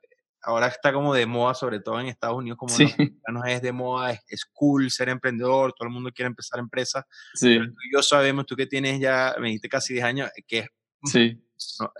ahora 0.44 0.66
está 0.68 0.92
como 0.92 1.14
de 1.14 1.26
moda, 1.26 1.54
sobre 1.54 1.80
todo 1.80 2.00
en 2.00 2.06
Estados 2.06 2.36
Unidos, 2.36 2.58
como 2.58 2.74
sí. 2.74 2.86
no 3.32 3.44
es 3.44 3.62
de 3.62 3.72
moda, 3.72 4.12
es, 4.28 4.44
cool 4.52 4.90
ser 4.90 5.08
emprendedor, 5.08 5.72
todo 5.72 5.88
el 5.88 5.94
mundo 5.94 6.10
quiere 6.12 6.28
empezar 6.28 6.60
empresa. 6.60 7.06
Sí. 7.34 7.58
Pero 7.58 7.66
tú 7.66 7.78
y 7.88 7.94
yo 7.94 8.02
sabemos, 8.02 8.46
tú 8.46 8.56
que 8.56 8.66
tienes 8.66 9.00
ya, 9.00 9.34
me 9.40 9.48
dijiste 9.48 9.68
casi 9.68 9.94
10 9.94 10.04
años, 10.04 10.30
que 10.46 10.58
es, 10.60 10.66
sí. 11.04 11.42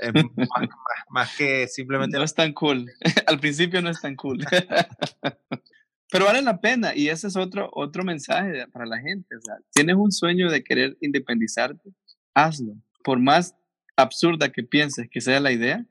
es 0.01 0.13
más, 0.37 0.69
más, 1.09 1.37
que 1.37 1.67
simplemente... 1.69 2.19
No 2.19 2.25
es 2.25 2.35
tan 2.35 2.53
cool, 2.53 2.87
al 3.27 3.41
principio 3.41 3.81
no 3.81 3.91
es 3.91 4.01
tan 4.01 4.17
cool. 4.17 4.39
Pero 6.11 6.27
vale 6.27 6.43
la 6.43 6.61
pena 6.61 6.95
y 6.95 7.09
ese 7.09 7.27
es 7.27 7.37
otro, 7.37 7.69
otro 7.73 8.05
mensaje 8.05 8.69
para 8.69 8.87
la 8.87 9.01
gente. 9.01 9.35
O 9.35 9.41
sea, 9.41 9.57
tienes 9.73 9.97
un 9.97 10.13
sueño 10.13 10.49
de 10.49 10.63
querer 10.63 10.97
independizarte, 11.01 11.91
hazlo. 12.35 12.77
Por 13.03 13.21
más 13.21 13.57
absurda 13.97 14.53
que 14.53 14.63
pienses 14.63 15.09
que 15.11 15.21
sea 15.21 15.41
la 15.41 15.53
idea, 15.53 15.87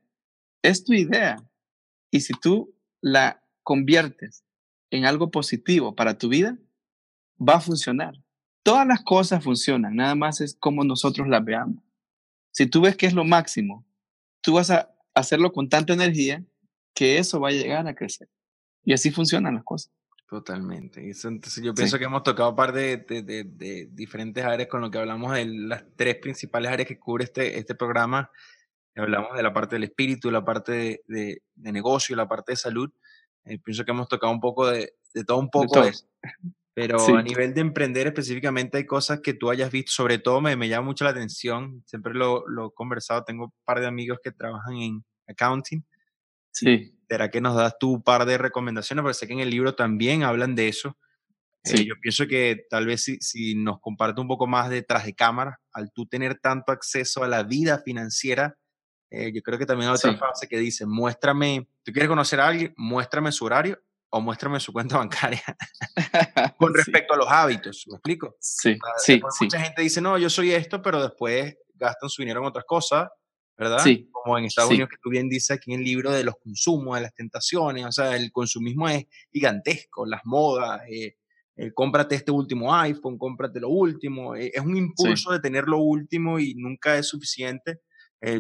es 0.62 0.84
tu 0.84 0.94
idea. 0.94 1.38
Y 2.12 2.22
si 2.22 2.34
tú 2.34 2.76
la 3.02 3.44
conviertes 3.64 4.44
en 4.92 5.06
algo 5.06 5.32
positivo 5.32 5.96
para 5.96 6.18
tu 6.18 6.30
vida, 6.30 6.58
va 7.38 7.56
a 7.56 7.62
funcionar. 7.62 8.14
Todas 8.64 8.88
las 8.88 9.02
cosas 9.04 9.44
funcionan, 9.44 9.96
nada 9.96 10.16
más 10.16 10.40
es 10.42 10.56
como 10.56 10.84
nosotros 10.84 11.28
las 11.28 11.44
veamos. 11.44 11.84
Si 12.52 12.68
tú 12.68 12.82
ves 12.82 12.96
que 12.96 13.08
es 13.08 13.14
lo 13.14 13.26
máximo, 13.26 13.86
tú 14.42 14.54
vas 14.54 14.70
a 14.70 14.94
hacerlo 15.14 15.52
con 15.52 15.70
tanta 15.70 15.94
energía 15.94 16.46
que 16.94 17.18
eso 17.18 17.40
va 17.40 17.50
a 17.50 17.54
llegar 17.54 17.88
a 17.88 17.96
crecer. 17.96 18.30
Y 18.86 18.94
así 18.94 19.12
funcionan 19.12 19.56
las 19.56 19.64
cosas. 19.64 19.92
Totalmente. 20.34 21.00
entonces 21.00 21.64
yo 21.64 21.76
pienso 21.76 22.00
que 22.00 22.06
hemos 22.06 22.24
tocado 22.24 22.50
un 22.50 22.56
par 22.56 22.74
de, 22.74 22.98
de, 22.98 23.22
de, 23.22 23.88
diferentes 23.92 24.44
áreas 24.44 24.68
con 24.68 24.82
lo 24.82 24.90
que 24.90 24.98
hablamos 24.98 25.32
de 25.36 25.46
las 25.46 25.84
tres 25.96 26.16
principales 26.16 26.72
áreas 26.72 26.88
que 26.88 26.98
cubre 26.98 27.26
este, 27.26 27.60
este 27.60 27.76
programa. 27.76 28.32
Hablamos 28.96 29.38
de 29.38 29.44
la 29.44 29.54
parte 29.54 29.76
del 29.76 29.84
espíritu, 29.84 30.32
la 30.32 30.44
parte 30.44 31.04
de, 31.06 31.44
negocio, 31.56 32.16
la 32.16 32.28
parte 32.28 32.54
de 32.54 32.56
salud. 32.56 32.92
Eh, 33.46 33.60
pienso 33.60 33.86
que 33.86 33.92
hemos 33.92 34.08
tocado 34.08 34.34
un 34.34 34.40
poco 34.40 34.66
de, 34.66 34.96
todo 35.28 35.38
un 35.38 35.52
poco 35.52 35.84
eso. 35.84 36.08
Pero 36.74 36.98
a 37.16 37.22
nivel 37.22 37.54
de 37.54 37.62
emprender 37.62 38.08
específicamente 38.08 38.80
hay 38.80 38.88
cosas 38.88 39.20
que 39.20 39.36
tú 39.36 39.52
hayas 39.52 39.70
visto, 39.70 39.92
sobre 39.92 40.18
todo 40.18 40.42
me, 40.42 40.56
me 40.56 40.68
llama 40.68 40.88
mucho 40.88 41.04
la 41.04 41.12
atención, 41.12 41.84
siempre 41.86 42.16
lo, 42.16 42.44
lo 42.48 42.70
he 42.70 42.74
conversado, 42.74 43.24
tengo 43.24 43.46
un 43.46 43.54
par 43.66 43.82
de 43.82 43.86
amigos 43.86 44.18
que 44.24 44.32
trabajan 44.32 44.78
en 44.78 45.06
accounting 45.28 45.86
Sí. 46.54 46.93
¿Será 47.08 47.30
que 47.30 47.42
nos 47.42 47.56
das 47.56 47.78
tú 47.80 47.94
un 47.94 48.04
par 48.04 48.26
de 48.26 48.38
recomendaciones? 48.38 49.04
Porque 49.04 49.14
sé 49.14 49.28
que 49.28 49.34
en 49.34 49.40
el 49.40 49.50
libro 49.50 49.76
también 49.76 50.24
hablan 50.24 50.56
de 50.56 50.68
eso. 50.68 50.98
Eh, 51.64 51.78
sí. 51.78 51.86
yo 51.86 51.96
pienso 52.02 52.28
que 52.28 52.66
tal 52.70 52.86
vez 52.86 53.04
si, 53.04 53.18
si, 53.22 53.56
nos 53.56 53.80
comparte 53.80 54.20
un 54.20 54.28
poco 54.28 54.48
más 54.48 54.70
detrás 54.70 55.06
de 55.06 55.14
cámara, 55.14 55.60
al 55.72 55.92
tú 55.94 56.06
tener 56.06 56.40
tanto 56.40 56.72
acceso 56.72 57.24
a 57.24 57.28
la 57.28 57.44
vida 57.44 57.80
financiera, 57.80 58.58
eh, 59.10 59.32
yo 59.32 59.42
creo 59.44 59.60
que 59.60 59.66
también 59.66 59.90
hay 59.90 59.96
otra 59.96 60.12
sí. 60.12 60.18
frase 60.18 60.48
que 60.48 60.58
dice, 60.58 60.86
muéstrame, 60.88 61.68
tú 61.84 61.92
quieres 61.92 62.10
conocer 62.10 62.42
a 62.42 62.48
alguien, 62.48 62.74
muéstrame 62.76 63.32
su 63.32 63.46
horario 63.46 63.80
o 64.10 64.20
muéstrame 64.20 64.60
su 64.60 64.74
cuenta 64.74 64.98
bancaria 64.98 65.44
con 66.58 66.74
respecto 66.74 67.14
sí. 67.14 67.20
a 67.20 67.24
los 67.24 67.32
hábitos, 67.32 67.86
¿me 67.88 67.96
explico? 67.96 68.36
Sí, 68.40 68.76
sí, 68.98 69.22
Mucha 69.40 69.60
gente 69.60 69.84
dice, 69.84 70.02
no, 70.02 70.18
yo 70.18 70.30
soy 70.30 70.52
esto, 70.52 70.82
pero 70.82 71.02
después 71.02 71.56
gastan 71.76 72.10
su 72.10 72.24
dinero 72.24 72.40
en 72.42 72.48
otras 72.48 72.66
cosas 72.66 73.08
¿verdad? 73.58 73.80
Sí. 73.80 74.10
Como 74.12 74.38
en 74.38 74.46
Estados 74.46 74.72
Unidos, 74.72 74.90
que 74.90 74.98
tú 75.02 75.10
bien 75.10 75.30
dices 75.30 75.52
aquí 75.52 75.74
en 75.74 75.80
el 75.80 75.86
libro 75.86 76.12
de 76.12 76.24
los 76.24 76.36
consumos, 76.38 76.96
de 76.96 77.02
las 77.02 77.14
tentaciones, 77.14 77.86
o 77.86 77.92
sea, 77.92 78.16
el 78.16 78.32
consumismo 78.32 78.88
es 78.90 79.06
gigantesco, 79.32 80.06
las 80.06 80.22
modas, 80.26 80.82
eh, 80.90 81.18
eh, 81.56 81.72
cómprate 81.74 82.16
este 82.16 82.32
último 82.32 82.74
iPhone, 82.74 83.18
cómprate 83.18 83.60
lo 83.60 83.70
último, 83.70 84.36
eh, 84.36 84.52
es 84.54 84.62
un 84.62 84.76
impulso 84.78 85.32
de 85.32 85.40
tener 85.40 85.66
lo 85.66 85.80
último 85.80 86.40
y 86.40 86.56
nunca 86.56 86.98
es 86.98 87.08
suficiente. 87.08 87.82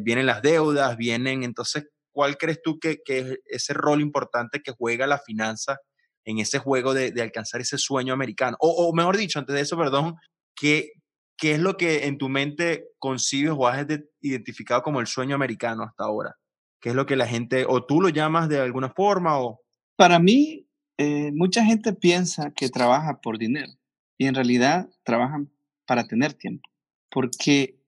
vienen 0.02 0.26
las 0.26 0.41
deudas, 0.41 0.95
vienen, 0.95 1.43
entonces, 1.43 1.86
¿cuál 2.13 2.38
crees 2.38 2.62
tú 2.62 2.80
que, 2.80 2.99
que 3.04 3.19
es 3.19 3.39
ese 3.45 3.73
rol 3.73 3.99
importante 3.99 4.62
que 4.62 4.71
juega 4.71 5.06
la 5.06 5.19
finanza 5.19 5.78
en 6.23 6.39
ese 6.39 6.58
juego 6.58 6.93
de, 6.93 7.12
de 7.12 7.21
alcanzar 7.21 7.60
ese 7.60 7.78
sueño 7.78 8.13
americano? 8.13 8.56
O, 8.62 8.69
o, 8.69 8.93
mejor 8.93 9.17
dicho, 9.17 9.39
antes 9.39 9.54
de 9.54 9.62
eso, 9.62 9.78
perdón, 9.78 10.15
¿qué, 10.56 10.93
¿qué 11.38 11.54
es 11.54 11.60
lo 11.60 11.78
que 11.78 12.06
en 12.06 12.17
tu 12.17 12.30
mente 12.30 12.88
concibes 13.00 13.54
o 13.56 13.67
has 13.67 13.86
identificado 14.22 14.82
como 14.82 15.00
el 15.00 15.08
sueño 15.08 15.36
americano 15.36 15.84
hasta 15.84 16.04
ahora? 16.04 16.36
¿Qué 16.80 16.89
es 16.89 16.96
lo 16.96 17.06
que 17.06 17.15
la 17.15 17.28
gente, 17.28 17.65
o 17.67 17.86
tú 17.86 18.02
lo 18.02 18.10
llamas 18.10 18.50
de 18.50 18.60
alguna 18.60 18.89
forma? 18.89 19.39
O... 19.39 19.62
Para 19.96 20.19
mí, 20.19 20.67
eh, 20.98 21.32
mucha 21.34 21.63
gente 21.63 21.93
piensa 21.93 22.52
que 22.52 22.69
trabaja 22.69 23.22
por 23.22 23.38
dinero 23.38 23.72
y 24.17 24.28
en 24.28 24.36
realidad 24.36 24.89
trabajan 25.04 25.52
para 25.86 26.06
tener 26.06 26.34
tiempo, 26.34 26.69
porque 27.10 27.80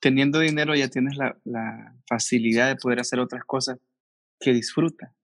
teniendo 0.00 0.40
dinero 0.40 0.74
ya 0.74 0.88
tienes 0.88 1.16
la, 1.16 1.38
la 1.44 1.94
facilidad 2.06 2.68
de 2.68 2.76
poder 2.76 3.00
hacer 3.00 3.20
otras 3.20 3.44
cosas 3.44 3.78
que 4.40 4.52
disfruta. 4.52 5.14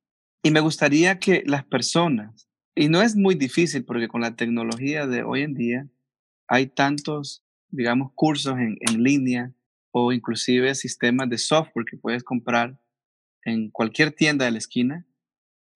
Y 0.43 0.51
me 0.51 0.61
gustaría 0.61 1.19
que 1.19 1.43
las 1.47 1.65
personas, 1.65 2.49
y 2.75 2.89
no 2.89 3.03
es 3.03 3.17
muy 3.17 3.35
difícil 3.35 3.85
porque 3.85 4.09
con 4.09 4.23
la 4.23 4.37
tecnología 4.37 5.07
de 5.07 5.23
hoy 5.23 5.43
en 5.43 5.55
día 5.55 5.87
hay 6.49 6.67
tantos 6.67 7.45
digamos, 7.71 8.13
cursos 8.15 8.59
en, 8.59 8.77
en 8.81 9.03
línea 9.03 9.53
o 9.93 10.13
inclusive 10.13 10.75
sistemas 10.75 11.29
de 11.29 11.39
software 11.39 11.85
que 11.85 11.97
puedes 11.97 12.23
comprar 12.23 12.79
en 13.45 13.71
cualquier 13.71 14.13
tienda 14.13 14.45
de 14.45 14.51
la 14.53 14.59
esquina, 14.59 15.07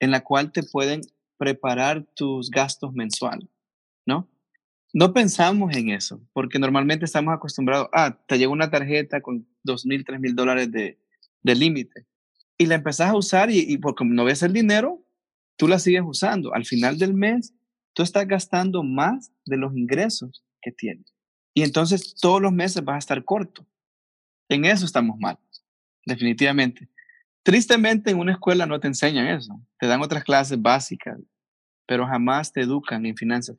en 0.00 0.10
la 0.10 0.22
cual 0.22 0.52
te 0.52 0.62
pueden 0.62 1.00
preparar 1.36 2.06
tus 2.14 2.50
gastos 2.50 2.92
mensuales, 2.92 3.48
¿no? 4.06 4.28
No 4.92 5.12
pensamos 5.12 5.74
en 5.76 5.90
eso, 5.90 6.22
porque 6.32 6.58
normalmente 6.58 7.04
estamos 7.04 7.34
acostumbrados, 7.34 7.88
ah, 7.92 8.16
te 8.28 8.38
llega 8.38 8.52
una 8.52 8.70
tarjeta 8.70 9.20
con 9.20 9.46
dos 9.64 9.84
mil, 9.84 10.04
tres 10.04 10.20
mil 10.20 10.36
dólares 10.36 10.70
de, 10.70 11.00
de 11.42 11.54
límite, 11.54 12.06
y 12.56 12.66
la 12.66 12.76
empezás 12.76 13.10
a 13.10 13.16
usar 13.16 13.50
y, 13.50 13.58
y 13.60 13.78
porque 13.78 14.04
no 14.04 14.24
ves 14.24 14.42
el 14.42 14.52
dinero, 14.52 15.04
tú 15.56 15.66
la 15.66 15.78
sigues 15.78 16.02
usando. 16.04 16.54
Al 16.54 16.64
final 16.64 16.98
del 16.98 17.14
mes, 17.14 17.52
tú 17.92 18.02
estás 18.02 18.26
gastando 18.28 18.82
más 18.82 19.32
de 19.44 19.56
los 19.56 19.76
ingresos 19.76 20.44
que 20.62 20.70
tienes. 20.70 21.13
Y 21.54 21.62
entonces 21.62 22.14
todos 22.20 22.42
los 22.42 22.52
meses 22.52 22.84
vas 22.84 22.96
a 22.96 22.98
estar 22.98 23.24
corto. 23.24 23.64
En 24.48 24.64
eso 24.64 24.84
estamos 24.84 25.16
mal, 25.18 25.38
definitivamente. 26.04 26.88
Tristemente 27.44 28.10
en 28.10 28.18
una 28.18 28.32
escuela 28.32 28.66
no 28.66 28.80
te 28.80 28.88
enseñan 28.88 29.28
eso. 29.28 29.60
Te 29.78 29.86
dan 29.86 30.02
otras 30.02 30.24
clases 30.24 30.60
básicas, 30.60 31.18
pero 31.86 32.06
jamás 32.06 32.52
te 32.52 32.62
educan 32.62 33.06
en 33.06 33.16
finanzas. 33.16 33.56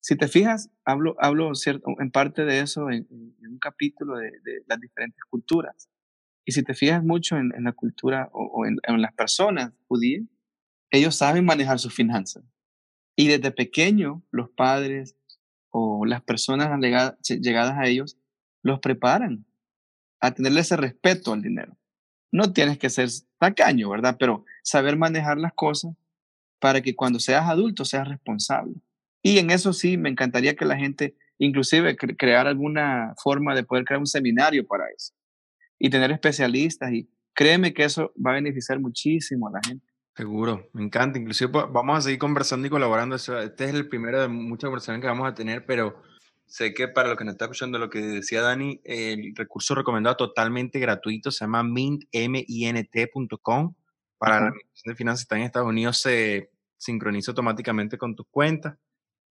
Si 0.00 0.16
te 0.16 0.28
fijas, 0.28 0.70
hablo, 0.84 1.16
hablo 1.18 1.52
cierto, 1.56 1.88
en 1.98 2.12
parte 2.12 2.44
de 2.44 2.60
eso 2.60 2.90
en, 2.90 3.08
un 3.10 3.58
capítulo 3.58 4.16
de, 4.16 4.30
las 4.68 4.78
diferentes 4.78 5.24
culturas. 5.28 5.88
Y 6.44 6.52
si 6.52 6.62
te 6.62 6.74
fijas 6.74 7.02
mucho 7.02 7.36
en, 7.36 7.52
la 7.64 7.72
cultura 7.72 8.30
o, 8.32 8.66
en, 8.66 8.76
en, 8.84 9.02
las 9.02 9.12
personas 9.14 9.72
judías, 9.88 10.22
ellos 10.90 11.16
saben 11.16 11.44
manejar 11.44 11.80
sus 11.80 11.92
finanzas. 11.92 12.44
Y 13.16 13.26
desde 13.26 13.50
pequeño, 13.50 14.22
los 14.30 14.50
padres, 14.50 15.16
o 15.78 16.06
las 16.06 16.22
personas 16.22 16.70
llegadas 16.80 17.78
a 17.78 17.86
ellos 17.86 18.16
los 18.62 18.80
preparan 18.80 19.44
a 20.20 20.30
tenerle 20.30 20.60
ese 20.60 20.74
respeto 20.74 21.34
al 21.34 21.42
dinero. 21.42 21.76
No 22.32 22.54
tienes 22.54 22.78
que 22.78 22.88
ser 22.88 23.10
tacaño, 23.38 23.90
¿verdad? 23.90 24.16
Pero 24.18 24.46
saber 24.62 24.96
manejar 24.96 25.36
las 25.36 25.52
cosas 25.52 25.94
para 26.60 26.80
que 26.80 26.96
cuando 26.96 27.20
seas 27.20 27.46
adulto 27.46 27.84
seas 27.84 28.08
responsable. 28.08 28.76
Y 29.22 29.38
en 29.38 29.50
eso 29.50 29.74
sí, 29.74 29.98
me 29.98 30.08
encantaría 30.08 30.56
que 30.56 30.64
la 30.64 30.78
gente, 30.78 31.14
inclusive, 31.36 31.94
crear 31.94 32.46
alguna 32.46 33.14
forma 33.22 33.54
de 33.54 33.62
poder 33.62 33.84
crear 33.84 34.00
un 34.00 34.06
seminario 34.06 34.66
para 34.66 34.84
eso 34.96 35.12
y 35.78 35.90
tener 35.90 36.10
especialistas. 36.10 36.90
Y 36.90 37.10
créeme 37.34 37.74
que 37.74 37.84
eso 37.84 38.14
va 38.24 38.30
a 38.30 38.34
beneficiar 38.36 38.80
muchísimo 38.80 39.48
a 39.48 39.52
la 39.52 39.60
gente. 39.62 39.85
Seguro, 40.16 40.68
me 40.72 40.82
encanta. 40.82 41.18
Inclusive 41.18 41.50
pues, 41.50 41.66
vamos 41.70 41.98
a 41.98 42.00
seguir 42.00 42.18
conversando 42.18 42.66
y 42.66 42.70
colaborando. 42.70 43.16
Este 43.16 43.64
es 43.64 43.74
el 43.74 43.86
primero 43.86 44.22
de 44.22 44.28
muchas 44.28 44.68
conversaciones 44.68 45.02
que 45.02 45.08
vamos 45.08 45.28
a 45.28 45.34
tener, 45.34 45.66
pero 45.66 46.02
sé 46.46 46.72
que 46.72 46.88
para 46.88 47.10
lo 47.10 47.16
que 47.16 47.24
nos 47.24 47.32
está 47.32 47.44
escuchando, 47.44 47.78
lo 47.78 47.90
que 47.90 48.00
decía 48.00 48.40
Dani, 48.40 48.80
el 48.84 49.34
recurso 49.36 49.74
recomendado 49.74 50.16
totalmente 50.16 50.78
gratuito 50.78 51.30
se 51.30 51.44
llama 51.44 51.62
mint.com. 51.62 52.04
Para 54.16 54.40
la 54.40 54.46
administración 54.46 54.92
de 54.92 54.96
finanzas 54.96 55.22
está 55.24 55.36
en 55.36 55.42
Estados 55.42 55.68
Unidos, 55.68 55.98
se 55.98 56.50
sincroniza 56.78 57.32
automáticamente 57.32 57.98
con 57.98 58.16
tus 58.16 58.26
cuentas. 58.30 58.78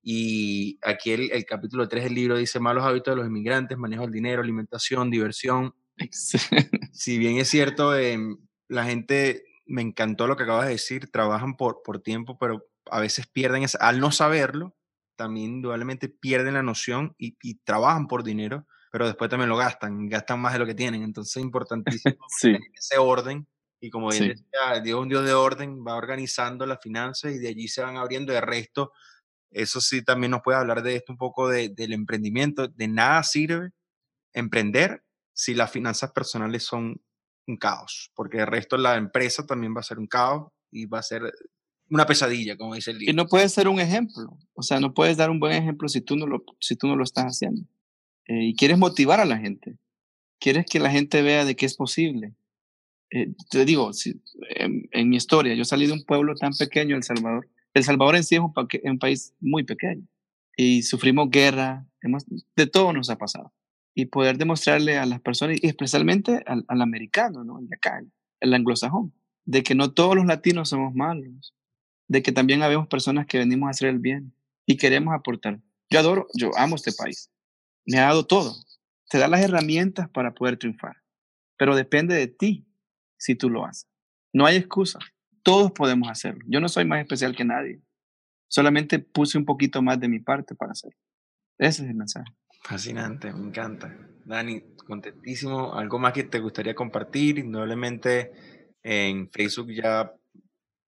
Y 0.03 0.77
aquí 0.83 1.13
el, 1.13 1.31
el 1.31 1.45
capítulo 1.45 1.87
3 1.87 2.03
del 2.03 2.13
libro 2.13 2.37
dice 2.37 2.59
malos 2.59 2.83
hábitos 2.83 3.13
de 3.13 3.15
los 3.21 3.27
inmigrantes, 3.27 3.75
manejo 3.75 4.03
del 4.03 4.11
dinero, 4.11 4.43
alimentación, 4.43 5.09
diversión. 5.09 5.73
si 6.11 7.17
bien 7.17 7.37
es 7.37 7.49
cierto, 7.49 7.97
eh, 7.97 8.19
la 8.67 8.85
gente 8.85 9.45
me 9.65 9.81
encantó 9.81 10.27
lo 10.27 10.35
que 10.35 10.43
acabas 10.43 10.65
de 10.65 10.73
decir, 10.73 11.11
trabajan 11.11 11.55
por, 11.55 11.81
por 11.83 12.01
tiempo, 12.01 12.37
pero 12.37 12.67
a 12.89 12.99
veces 12.99 13.27
pierden, 13.27 13.63
esa, 13.63 13.77
al 13.79 13.99
no 13.99 14.11
saberlo, 14.11 14.75
también 15.15 15.55
indudablemente 15.55 16.09
pierden 16.09 16.53
la 16.53 16.63
noción 16.63 17.15
y, 17.17 17.35
trabajan 17.63 18.07
por 18.07 18.23
dinero, 18.23 18.67
pero 18.91 19.07
después 19.07 19.29
también 19.29 19.49
lo 19.49 19.57
gastan, 19.57 20.07
gastan 20.07 20.39
más 20.39 20.53
de 20.53 20.59
lo 20.59 20.65
que 20.65 20.75
tienen. 20.75 21.03
Entonces 21.03 21.37
es 21.37 21.43
importantísimo 21.43 22.17
ese 22.73 22.97
orden. 22.97 23.47
Y 23.79 23.89
como 23.89 24.09
bien 24.09 24.29
decía, 24.29 24.81
Dios 24.83 25.01
un 25.01 25.09
Dios 25.09 25.25
de 25.25 25.33
orden, 25.33 25.85
va 25.85 25.95
organizando 25.95 26.65
las 26.65 26.79
finanzas 26.81 27.33
y 27.33 27.39
de 27.39 27.49
allí 27.49 27.67
se 27.67 27.81
van 27.81 27.97
abriendo 27.97 28.35
el 28.35 28.41
resto. 28.41 28.91
Eso 29.51 29.79
sí, 29.81 30.03
también 30.03 30.31
nos 30.31 30.41
puede 30.41 30.57
hablar 30.57 30.81
de 30.81 30.95
esto 30.95 31.11
un 31.11 31.17
poco 31.17 31.49
del 31.49 31.93
emprendimiento. 31.93 32.67
De 32.67 32.87
nada 32.87 33.23
sirve 33.23 33.71
emprender 34.33 35.03
si 35.33 35.53
las 35.53 35.71
finanzas 35.71 36.11
personales 36.11 36.63
son 36.63 37.01
un 37.47 37.57
caos, 37.57 38.11
porque 38.15 38.37
el 38.37 38.47
resto 38.47 38.75
de 38.75 38.83
la 38.83 38.95
empresa 38.95 39.45
también 39.45 39.75
va 39.75 39.79
a 39.79 39.83
ser 39.83 39.99
un 39.99 40.07
caos 40.07 40.51
y 40.71 40.85
va 40.85 40.99
a 40.99 41.03
ser 41.03 41.33
una 41.89 42.05
pesadilla, 42.05 42.57
como 42.57 42.75
dice 42.75 42.91
el 42.91 42.99
libro. 42.99 43.11
Y 43.11 43.15
no 43.15 43.27
puedes 43.27 43.53
ser 43.53 43.67
un 43.67 43.79
ejemplo, 43.79 44.37
o 44.53 44.63
sea, 44.63 44.79
no 44.79 44.93
puedes 44.93 45.17
dar 45.17 45.29
un 45.29 45.39
buen 45.39 45.53
ejemplo 45.53 45.87
si 45.87 46.01
tú 46.01 46.15
no 46.15 46.25
lo, 46.27 46.43
si 46.59 46.75
tú 46.75 46.87
no 46.87 46.95
lo 46.95 47.03
estás 47.03 47.25
haciendo. 47.25 47.61
Eh, 48.27 48.45
y 48.45 48.55
quieres 48.55 48.77
motivar 48.77 49.19
a 49.19 49.25
la 49.25 49.37
gente, 49.37 49.77
quieres 50.39 50.65
que 50.65 50.79
la 50.79 50.89
gente 50.89 51.21
vea 51.21 51.45
de 51.45 51.55
que 51.55 51.65
es 51.65 51.75
posible. 51.75 52.33
Eh, 53.11 53.33
te 53.49 53.65
digo, 53.65 53.93
si, 53.93 54.21
en, 54.55 55.09
mi 55.09 55.17
historia, 55.17 55.53
yo 55.53 55.63
salí 55.63 55.85
de 55.85 55.93
un 55.93 56.03
pueblo 56.03 56.35
tan 56.35 56.53
pequeño, 56.53 56.95
El 56.95 57.03
Salvador. 57.03 57.47
El 57.73 57.83
Salvador 57.83 58.15
en 58.15 58.23
sí 58.23 58.35
es 58.35 58.41
un, 58.41 58.53
un 58.83 58.99
país 58.99 59.33
muy 59.39 59.63
pequeño 59.63 60.07
y 60.57 60.83
sufrimos 60.83 61.29
guerra, 61.29 61.85
hemos, 62.01 62.25
de 62.55 62.67
todo 62.67 62.93
nos 62.93 63.09
ha 63.09 63.17
pasado 63.17 63.53
y 63.95 64.07
poder 64.07 64.37
demostrarle 64.37 64.97
a 64.97 65.05
las 65.05 65.21
personas, 65.21 65.57
y 65.61 65.67
especialmente 65.67 66.43
al, 66.45 66.81
americano, 66.81 67.45
¿no? 67.45 67.59
el 67.59 67.69
de 67.69 67.75
acá, 67.77 68.03
el 68.41 68.53
anglosajón, 68.53 69.13
de 69.45 69.63
que 69.63 69.73
no 69.73 69.93
todos 69.93 70.15
los 70.15 70.25
latinos 70.25 70.69
somos 70.69 70.93
malos, 70.93 71.55
de 72.07 72.21
que 72.21 72.33
también 72.33 72.61
habemos 72.61 72.87
personas 72.87 73.25
que 73.25 73.39
venimos 73.39 73.67
a 73.67 73.71
hacer 73.71 73.87
el 73.87 73.99
bien 73.99 74.33
y 74.65 74.75
queremos 74.75 75.15
aportar. 75.15 75.61
Yo 75.89 75.99
adoro, 75.99 76.27
yo 76.35 76.51
amo 76.57 76.75
este 76.75 76.91
país, 76.91 77.31
me 77.85 77.97
ha 77.99 78.07
dado 78.07 78.27
todo, 78.27 78.53
te 79.09 79.17
da 79.17 79.29
las 79.29 79.41
herramientas 79.41 80.09
para 80.09 80.33
poder 80.33 80.57
triunfar, 80.57 80.97
pero 81.57 81.73
depende 81.73 82.15
de 82.15 82.27
ti 82.27 82.67
si 83.17 83.35
tú 83.35 83.49
lo 83.49 83.65
haces. 83.65 83.87
No 84.33 84.45
hay 84.45 84.57
excusa, 84.57 84.99
todos 85.41 85.71
podemos 85.71 86.09
hacerlo. 86.09 86.43
Yo 86.47 86.59
no 86.59 86.67
soy 86.67 86.83
más 86.83 86.99
especial 86.99 87.33
que 87.33 87.45
nadie, 87.45 87.81
solamente 88.49 88.99
puse 88.99 89.37
un 89.37 89.45
poquito 89.45 89.81
más 89.81 90.01
de 90.01 90.09
mi 90.09 90.19
parte 90.19 90.53
para 90.53 90.73
hacerlo. 90.73 90.99
Ese 91.57 91.83
es 91.83 91.89
el 91.89 91.95
mensaje. 91.95 92.35
Fascinante, 92.67 93.31
me 93.31 93.47
encanta. 93.47 93.95
Dani, 94.25 94.59
contentísimo. 94.87 95.75
¿Algo 95.75 95.99
más 95.99 96.13
que 96.13 96.23
te 96.23 96.39
gustaría 96.39 96.73
compartir? 96.73 97.37
Indudablemente 97.37 98.31
en 98.81 99.29
Facebook 99.29 99.71
ya 99.71 100.11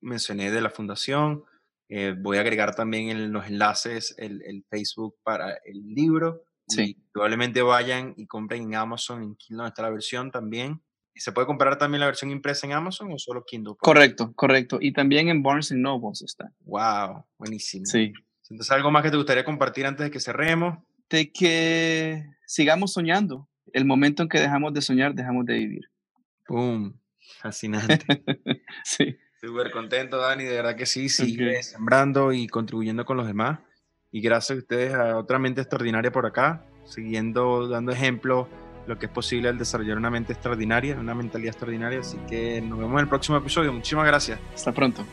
mencioné 0.00 0.50
de 0.50 0.60
la 0.60 0.70
fundación. 0.70 1.44
Eh, 1.88 2.14
voy 2.18 2.38
a 2.38 2.40
agregar 2.40 2.74
también 2.74 3.08
en 3.10 3.32
los 3.32 3.46
enlaces 3.46 4.14
el, 4.18 4.42
el 4.42 4.64
Facebook 4.68 5.16
para 5.22 5.54
el 5.64 5.94
libro. 5.94 6.44
Sí. 6.66 6.96
probablemente 7.12 7.62
vayan 7.62 8.14
y 8.16 8.26
compren 8.26 8.62
en 8.62 8.76
Amazon, 8.76 9.22
en 9.24 9.34
Kindle 9.34 9.66
está 9.66 9.82
la 9.82 9.90
versión 9.90 10.30
también. 10.30 10.80
¿Y 11.12 11.20
se 11.20 11.32
puede 11.32 11.46
comprar 11.46 11.76
también 11.78 12.00
la 12.00 12.06
versión 12.06 12.30
impresa 12.30 12.66
en 12.66 12.72
Amazon 12.72 13.12
o 13.12 13.18
solo 13.18 13.44
Kindle? 13.44 13.74
Correcto, 13.78 14.32
correcto. 14.34 14.78
Y 14.80 14.92
también 14.92 15.28
en 15.28 15.42
Barnes 15.42 15.72
Noble 15.72 16.12
está. 16.24 16.52
Wow, 16.60 17.24
buenísimo. 17.38 17.86
Sí. 17.86 18.12
Entonces, 18.48 18.70
¿algo 18.72 18.90
más 18.90 19.02
que 19.02 19.10
te 19.10 19.16
gustaría 19.16 19.44
compartir 19.44 19.86
antes 19.86 20.04
de 20.04 20.10
que 20.10 20.20
cerremos? 20.20 20.78
De 21.10 21.32
que 21.32 22.24
sigamos 22.46 22.92
soñando. 22.92 23.48
El 23.72 23.84
momento 23.84 24.22
en 24.22 24.28
que 24.28 24.40
dejamos 24.40 24.72
de 24.72 24.80
soñar, 24.80 25.14
dejamos 25.14 25.46
de 25.46 25.54
vivir. 25.54 25.90
¡Pum! 26.46 26.94
Fascinante. 27.40 27.98
sí. 28.84 29.16
Súper 29.40 29.70
contento, 29.70 30.18
Dani. 30.18 30.44
De 30.44 30.54
verdad 30.54 30.76
que 30.76 30.86
sí, 30.86 31.08
sigue 31.08 31.62
sembrando 31.62 32.32
y 32.32 32.46
contribuyendo 32.46 33.04
con 33.04 33.16
los 33.16 33.26
demás. 33.26 33.60
Y 34.12 34.20
gracias 34.20 34.56
a 34.56 34.60
ustedes 34.60 34.94
a 34.94 35.16
otra 35.16 35.38
mente 35.38 35.60
extraordinaria 35.60 36.10
por 36.10 36.26
acá, 36.26 36.64
siguiendo, 36.84 37.68
dando 37.68 37.92
ejemplo 37.92 38.48
lo 38.86 38.98
que 38.98 39.06
es 39.06 39.12
posible 39.12 39.48
al 39.48 39.56
desarrollar 39.56 39.96
una 39.96 40.10
mente 40.10 40.32
extraordinaria, 40.32 40.96
una 40.98 41.14
mentalidad 41.14 41.50
extraordinaria. 41.50 42.00
Así 42.00 42.18
que 42.28 42.60
nos 42.60 42.78
vemos 42.78 42.94
en 42.94 43.00
el 43.00 43.08
próximo 43.08 43.38
episodio. 43.38 43.72
Muchísimas 43.72 44.06
gracias. 44.06 44.40
Hasta 44.54 44.72
pronto. 44.72 45.06